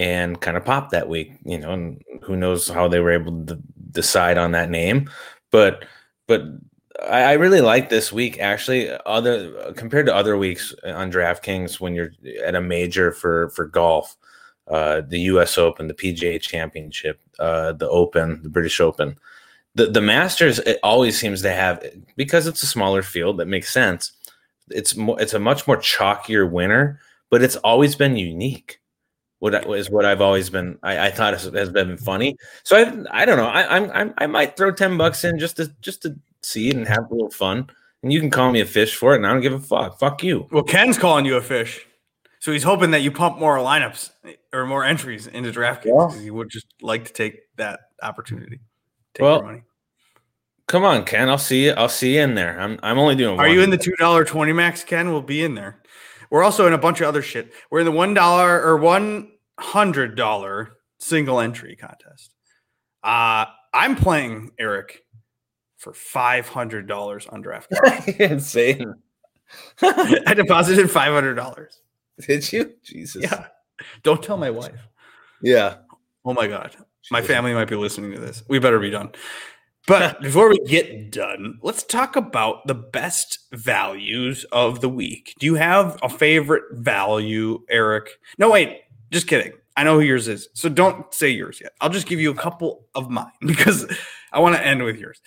[0.00, 1.72] and kind of popped that week, you know.
[1.72, 5.10] And who knows how they were able to decide on that name,
[5.50, 5.84] but
[6.26, 6.42] but
[7.06, 8.90] I, really like this week actually.
[9.04, 14.16] Other compared to other weeks on DraftKings when you're at a major for for golf,
[14.68, 15.58] uh, the U.S.
[15.58, 19.18] Open, the PGA Championship, uh, the Open, the British Open,
[19.74, 20.60] the the Masters.
[20.60, 21.84] It always seems to have
[22.16, 23.36] because it's a smaller field.
[23.36, 24.12] That makes sense.
[24.70, 25.20] It's more.
[25.20, 28.79] It's a much more chalkier winner, but it's always been unique.
[29.40, 30.78] What is what I've always been.
[30.82, 32.36] I, I thought has, has been funny.
[32.62, 33.46] So I I don't know.
[33.46, 36.76] I I'm, I'm I might throw ten bucks in just to just to see it
[36.76, 37.68] and have a little fun.
[38.02, 39.98] And you can call me a fish for it, and I don't give a fuck.
[39.98, 40.46] Fuck you.
[40.50, 41.86] Well, Ken's calling you a fish.
[42.38, 46.14] So he's hoping that you pump more lineups eh, or more entries into DraftKings.
[46.14, 46.20] Yeah.
[46.20, 48.60] He would just like to take that opportunity.
[49.14, 49.62] Take Well, your money.
[50.66, 51.28] Come on, Ken.
[51.28, 51.72] I'll see you.
[51.72, 52.58] I'll see you in there.
[52.60, 53.38] I'm I'm only doing.
[53.38, 54.84] Are you in the two dollar twenty max?
[54.84, 55.79] Ken will be in there.
[56.30, 57.52] We're also in a bunch of other shit.
[57.70, 62.34] We're in the one dollar or one hundred dollar single entry contest.
[63.02, 65.04] Uh I'm playing Eric
[65.76, 68.20] for five hundred dollars on DraftKings.
[68.30, 68.94] Insane.
[69.82, 71.80] I deposited five hundred dollars.
[72.20, 72.74] Did you?
[72.82, 73.22] Jesus.
[73.22, 73.46] Yeah.
[74.02, 74.88] Don't tell my wife.
[75.42, 75.76] Yeah.
[76.24, 76.76] Oh my god.
[77.10, 78.42] My family might be listening to this.
[78.46, 79.10] We better be done.
[79.86, 85.34] But before we get done, let's talk about the best values of the week.
[85.38, 88.10] Do you have a favorite value, Eric?
[88.38, 89.52] No, wait, just kidding.
[89.76, 90.48] I know who yours is.
[90.54, 91.72] So don't say yours yet.
[91.80, 93.86] I'll just give you a couple of mine because
[94.32, 95.20] I want to end with yours.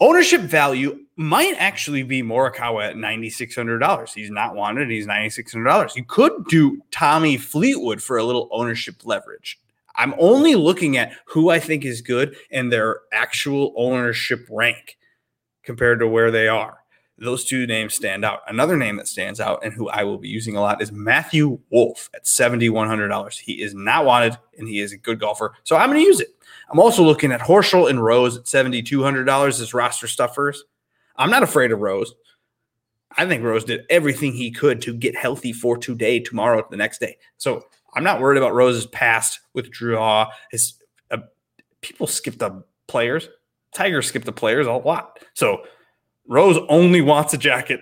[0.00, 4.12] Ownership value might actually be Morikawa at $9,600.
[4.12, 4.90] He's not wanted.
[4.90, 5.94] He's $9,600.
[5.94, 9.60] You could do Tommy Fleetwood for a little ownership leverage.
[9.96, 14.96] I'm only looking at who I think is good and their actual ownership rank
[15.62, 16.78] compared to where they are.
[17.18, 18.40] Those two names stand out.
[18.48, 21.60] Another name that stands out and who I will be using a lot is Matthew
[21.70, 23.38] Wolff at $7,100.
[23.38, 25.54] He is not wanted and he is a good golfer.
[25.62, 26.34] So I'm going to use it.
[26.70, 30.64] I'm also looking at Horschel and Rose at $7,200 as roster stuffers.
[31.16, 32.14] I'm not afraid of Rose.
[33.16, 36.98] I think Rose did everything he could to get healthy for today, tomorrow, the next
[36.98, 37.18] day.
[37.36, 40.28] So I'm not worried about Rose's past withdrawal.
[40.50, 40.74] His
[41.10, 41.18] uh,
[41.80, 43.28] people skip the players.
[43.74, 45.18] Tiger skipped the players a lot.
[45.34, 45.64] So
[46.26, 47.80] Rose only wants a jacket.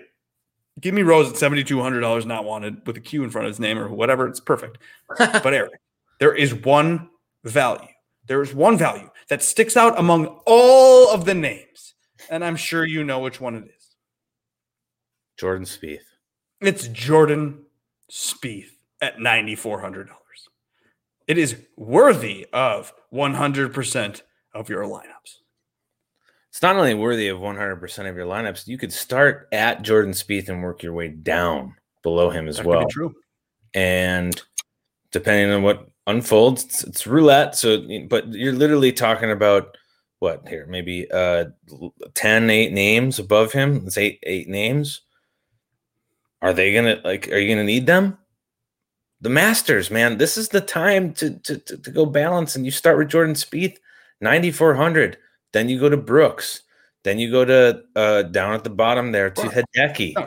[0.79, 3.47] Give me Rose at seventy two hundred dollars, not wanted, with a Q in front
[3.47, 4.27] of his name or whatever.
[4.27, 4.77] It's perfect.
[5.17, 5.79] but Eric,
[6.19, 7.09] there is one
[7.43, 7.87] value.
[8.27, 11.93] There is one value that sticks out among all of the names,
[12.29, 13.95] and I'm sure you know which one it is.
[15.37, 15.99] Jordan Spieth.
[16.61, 17.65] It's Jordan
[18.09, 18.71] Spieth
[19.01, 20.07] at $9,400.
[21.27, 24.21] It is worthy of 100%
[24.53, 25.37] of your lineups.
[26.49, 30.49] It's not only worthy of 100% of your lineups, you could start at Jordan Spieth
[30.49, 32.85] and work your way down below him as That could well.
[32.85, 33.13] be true.
[33.73, 34.41] And
[35.11, 37.55] depending on what unfolds, it's, it's roulette.
[37.55, 39.77] So, but you're literally talking about
[40.19, 41.45] what here, maybe uh
[42.15, 43.83] 10, eight names above him.
[43.87, 45.01] It's eight, eight names.
[46.41, 47.29] Are they gonna like?
[47.31, 48.17] Are you gonna need them?
[49.21, 52.71] The Masters, man, this is the time to to to, to go balance, and you
[52.71, 53.77] start with Jordan Spieth,
[54.19, 55.17] ninety four hundred.
[55.53, 56.63] Then you go to Brooks.
[57.03, 60.25] Then you go to uh down at the bottom there to Hideki Oh,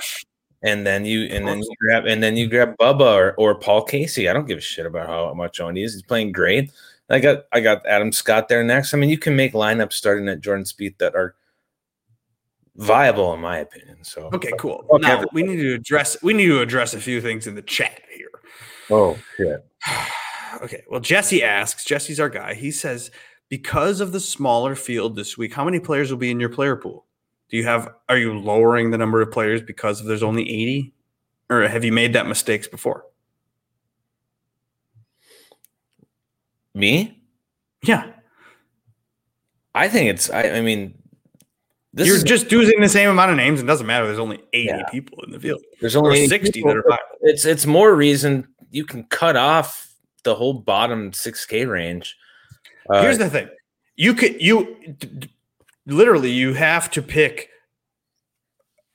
[0.65, 3.85] and then you and then you grab and then you grab Bubba or, or Paul
[3.85, 4.29] Casey.
[4.29, 5.93] I don't give a shit about how much on he is.
[5.93, 6.73] He's playing great.
[7.11, 8.95] I got I got Adam Scott there next.
[8.95, 11.35] I mean, you can make lineups starting at Jordan Spieth that are
[12.77, 13.99] viable in my opinion.
[14.03, 14.87] So Okay, cool.
[14.95, 18.01] Now we need to address we need to address a few things in the chat
[18.17, 18.29] here.
[18.91, 19.65] Oh shit.
[20.63, 20.83] okay.
[20.91, 22.55] Well, Jesse asks, Jesse's our guy.
[22.55, 23.11] He says,
[23.49, 26.77] because of the smaller field this week, how many players will be in your player
[26.77, 27.07] pool?
[27.51, 30.93] Do you have are you lowering the number of players because there's only 80?
[31.51, 33.05] Or have you made that mistakes before?
[36.75, 37.23] Me?
[37.83, 38.11] Yeah.
[39.75, 40.95] I think it's I, I mean
[41.93, 43.61] this You're is just using the same amount of names.
[43.61, 44.07] It doesn't matter.
[44.07, 44.83] There's only 80 Yeah.
[44.91, 45.61] people in the field.
[45.81, 47.19] there's only 80 60 people, that are but viable.
[47.23, 49.95] it's it's more reason you can cut off
[50.25, 52.17] the whole bottom 6k range.
[52.91, 53.49] Uh, Here's the thing.
[53.97, 55.31] You could you d- d-
[55.87, 57.51] literally you have to pick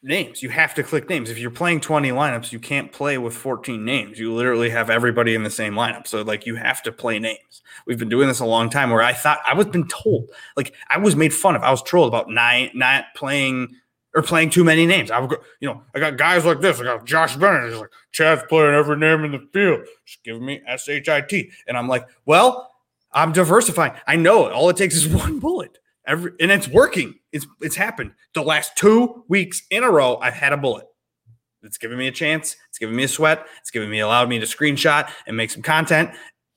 [0.04, 0.44] names.
[0.44, 1.30] You have to click names.
[1.30, 4.20] If you're playing 20 lineups, you can't play with 14 names.
[4.20, 6.08] You literally have everybody in the same lineup.
[6.08, 7.62] So like you have to play names.
[7.86, 10.74] We've been doing this a long time where I thought I was been told like
[10.90, 11.64] I was made fun of.
[11.64, 13.76] I was trolled about not not playing
[14.20, 15.10] or playing too many names.
[15.10, 16.80] I've go, you know, I got guys like this.
[16.80, 17.72] I got Josh Bennett.
[17.72, 19.88] He's like, Chad's playing every name in the field.
[20.06, 21.50] Just give me S H I T.
[21.68, 22.72] And I'm like, well,
[23.14, 23.94] I'm diversifying.
[24.06, 24.54] I know it.
[24.54, 25.78] All it takes is one bullet.
[26.06, 27.16] Every and it's working.
[27.32, 28.12] It's it's happened.
[28.34, 30.86] The last two weeks in a row, I've had a bullet.
[31.64, 32.56] It's giving me a chance.
[32.70, 33.46] It's giving me a sweat.
[33.62, 36.12] It's giving me allowed me to screenshot and make some content.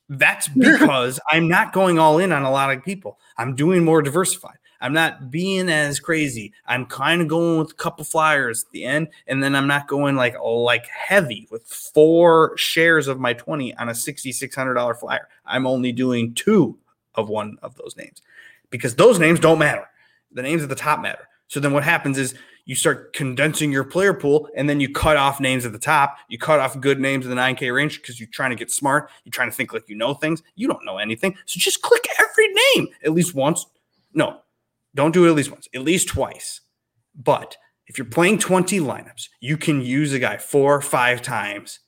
[0.09, 3.19] That's because I'm not going all in on a lot of people.
[3.39, 4.59] I'm doing more diversified.
[4.83, 6.53] I'm not being as crazy.
[6.67, 9.87] I'm kind of going with a couple flyers at the end, and then I'm not
[9.87, 15.29] going like like heavy with four shares of my 20 on a $6,600 flyer.
[15.47, 16.77] I'm only doing two
[17.15, 18.23] of one of those names
[18.71, 19.87] because those names don't matter.
[20.33, 21.29] The names at the top matter.
[21.47, 22.35] So then what happens is
[22.65, 26.17] you start condensing your player pool and then you cut off names at the top.
[26.29, 29.11] You cut off good names in the 9K range because you're trying to get smart.
[29.25, 30.43] You're trying to think like you know things.
[30.57, 31.37] You don't know anything.
[31.47, 33.67] So just click every name at least once.
[34.15, 34.42] No,
[34.95, 36.61] don't do it at least once, at least twice.
[37.15, 37.57] But
[37.87, 41.81] if you're playing 20 lineups, you can use a guy four or five times.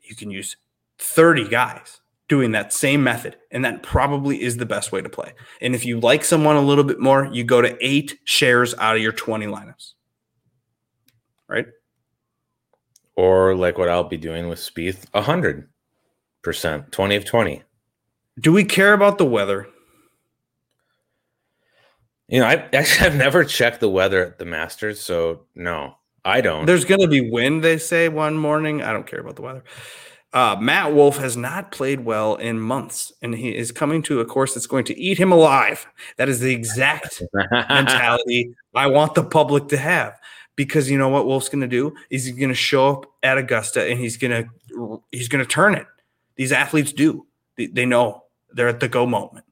[0.00, 0.56] You can use
[0.98, 3.36] 30 guys doing that same method.
[3.50, 5.32] And that probably is the best way to play.
[5.60, 8.96] And if you like someone a little bit more, you go to eight shares out
[8.96, 9.92] of your 20 lineups.
[11.48, 11.66] Right?
[13.16, 15.68] or like what I'll be doing with Spieth, a hundred
[16.42, 17.62] percent, twenty of twenty.
[18.40, 19.68] Do we care about the weather?
[22.28, 26.40] You know, I actually I've never checked the weather at the Masters, so no, I
[26.40, 26.66] don't.
[26.66, 28.82] There's going to be wind, they say, one morning.
[28.82, 29.64] I don't care about the weather.
[30.32, 34.24] Uh, Matt Wolff has not played well in months, and he is coming to a
[34.24, 35.86] course that's going to eat him alive.
[36.16, 40.18] That is the exact mentality I want the public to have.
[40.54, 43.38] Because you know what Wolff's going to do is he's going to show up at
[43.38, 45.86] Augusta and he's going to he's going to turn it.
[46.36, 47.26] These athletes do.
[47.56, 49.46] They, they know they're at the go moment.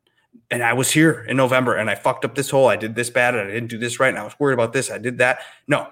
[0.50, 2.66] And I was here in November and I fucked up this hole.
[2.66, 4.08] I did this bad and I didn't do this right.
[4.08, 4.90] And I was worried about this.
[4.90, 5.40] I did that.
[5.68, 5.88] No,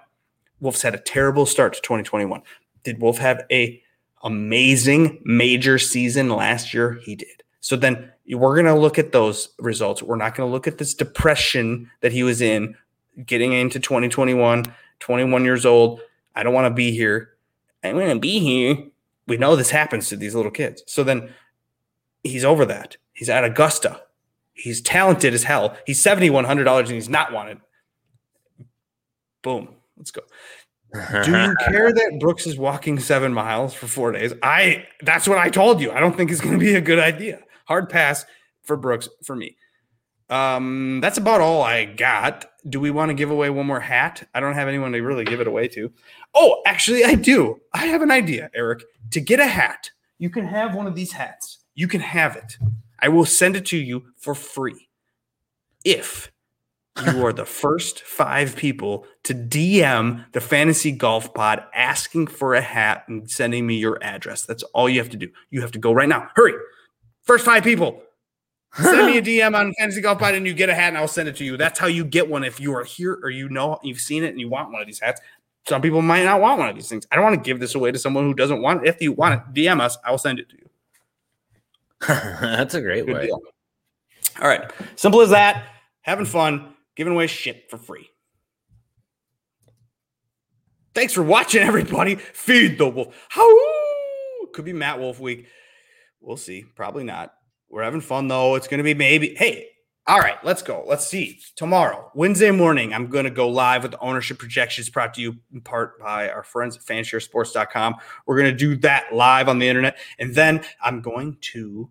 [0.60, 2.42] Wolff's had a terrible start to 2021.
[2.82, 3.80] Did Wolff have a
[4.22, 6.98] amazing major season last year?
[7.04, 7.44] He did.
[7.60, 10.02] So then we're going to look at those results.
[10.02, 12.74] We're not going to look at this depression that he was in
[13.24, 14.64] getting into 2021,
[15.00, 16.00] 21 years old.
[16.34, 17.30] I don't want to be here.
[17.82, 18.86] I want to be here.
[19.26, 20.82] We know this happens to these little kids.
[20.86, 21.32] So then
[22.22, 22.96] he's over that.
[23.12, 24.02] He's at Augusta.
[24.58, 25.76] He's talented as hell.
[25.86, 27.58] He's $7,100 and he's not wanted.
[29.42, 29.74] Boom.
[29.96, 30.22] Let's go.
[30.92, 34.32] Do you care that Brooks is walking seven miles for four days?
[34.42, 35.92] I that's what I told you.
[35.92, 37.40] I don't think it's going to be a good idea.
[37.66, 38.24] Hard pass
[38.62, 39.56] for Brooks for me.
[40.30, 42.46] Um, that's about all I got.
[42.68, 44.28] Do we want to give away one more hat?
[44.34, 45.90] I don't have anyone to really give it away to.
[46.34, 47.60] Oh, actually, I do.
[47.72, 48.82] I have an idea, Eric.
[49.12, 51.64] To get a hat, you can have one of these hats.
[51.74, 52.58] You can have it.
[53.00, 54.88] I will send it to you for free
[55.84, 56.30] if
[57.04, 62.60] you are the first five people to DM the fantasy golf pod asking for a
[62.60, 64.44] hat and sending me your address.
[64.44, 65.28] That's all you have to do.
[65.50, 66.28] You have to go right now.
[66.34, 66.54] Hurry.
[67.22, 68.02] First five people.
[68.74, 71.08] Send me a DM on fantasy golf pod and you get a hat and I'll
[71.08, 71.56] send it to you.
[71.56, 74.28] That's how you get one if you are here or you know you've seen it
[74.28, 75.20] and you want one of these hats.
[75.66, 77.06] Some people might not want one of these things.
[77.12, 78.88] I don't want to give this away to someone who doesn't want it.
[78.88, 79.98] If you want it, DM us.
[80.04, 80.68] I will send it to you.
[82.08, 83.26] That's a great Good way.
[83.26, 83.40] Deal.
[84.40, 84.70] All right.
[84.96, 85.66] Simple as that.
[86.02, 88.08] Having fun giving away shit for free.
[90.94, 92.16] Thanks for watching, everybody.
[92.16, 93.14] Feed the wolf.
[93.28, 93.48] How
[94.52, 95.46] could be Matt Wolff week.
[96.20, 96.64] We'll see.
[96.74, 97.32] Probably not.
[97.70, 98.54] We're having fun though.
[98.56, 99.34] It's going to be maybe.
[99.34, 99.68] Hey,
[100.08, 100.84] all right, let's go.
[100.86, 101.38] Let's see.
[101.54, 105.36] Tomorrow, Wednesday morning, I'm going to go live with the ownership projections brought to you
[105.52, 107.94] in part by our friends at fansharesports.com.
[108.26, 109.98] We're going to do that live on the internet.
[110.18, 111.88] And then I'm going to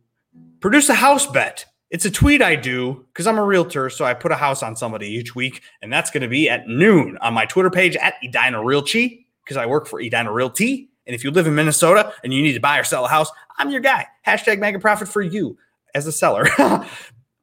[0.59, 3.89] produce a house bet it's a tweet I do because I'm a realtor.
[3.89, 6.67] So I put a house on somebody each week, and that's going to be at
[6.67, 10.89] noon on my Twitter page at Edina Realty because I work for Edina Realty.
[11.05, 13.31] And if you live in Minnesota and you need to buy or sell a house,
[13.57, 14.05] I'm your guy.
[14.25, 15.57] Hashtag mega profit for you
[15.95, 16.47] as a seller.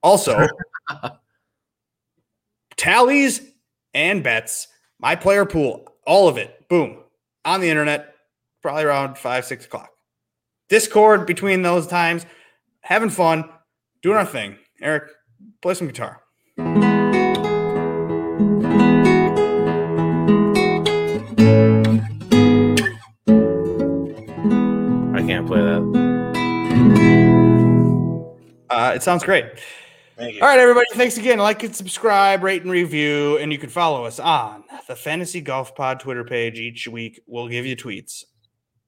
[0.05, 0.47] also,
[2.77, 3.41] tallies
[3.95, 4.69] and bets,
[5.01, 6.99] my player pool, all of it, boom,
[7.45, 8.15] on the internet,
[8.61, 9.89] probably around five, six o'clock.
[10.69, 12.27] Discord between those times,
[12.83, 13.49] having fun
[14.03, 14.59] doing our thing.
[14.81, 15.11] Eric,
[15.63, 16.21] play some guitar.
[16.59, 16.63] I
[25.27, 26.05] can't play that.
[28.69, 29.47] Uh, it sounds great.
[30.19, 30.87] All right, everybody.
[30.93, 31.39] Thanks again.
[31.39, 35.75] Like and subscribe, rate and review, and you can follow us on the Fantasy Golf
[35.75, 37.21] Pod Twitter page each week.
[37.27, 38.25] We'll give you tweets.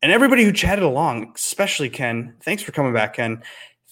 [0.02, 3.42] And everybody who chatted along, especially Ken, thanks for coming back, Ken.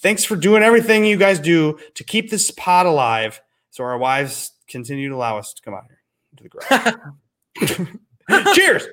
[0.00, 3.40] Thanks for doing everything you guys do to keep this pod alive
[3.70, 6.02] so our wives continue to allow us to come out here
[6.36, 7.88] to the garage.
[8.54, 8.86] Cheers.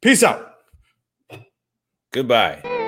[0.00, 0.54] Peace out.
[2.12, 2.79] Goodbye.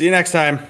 [0.00, 0.66] See you next time.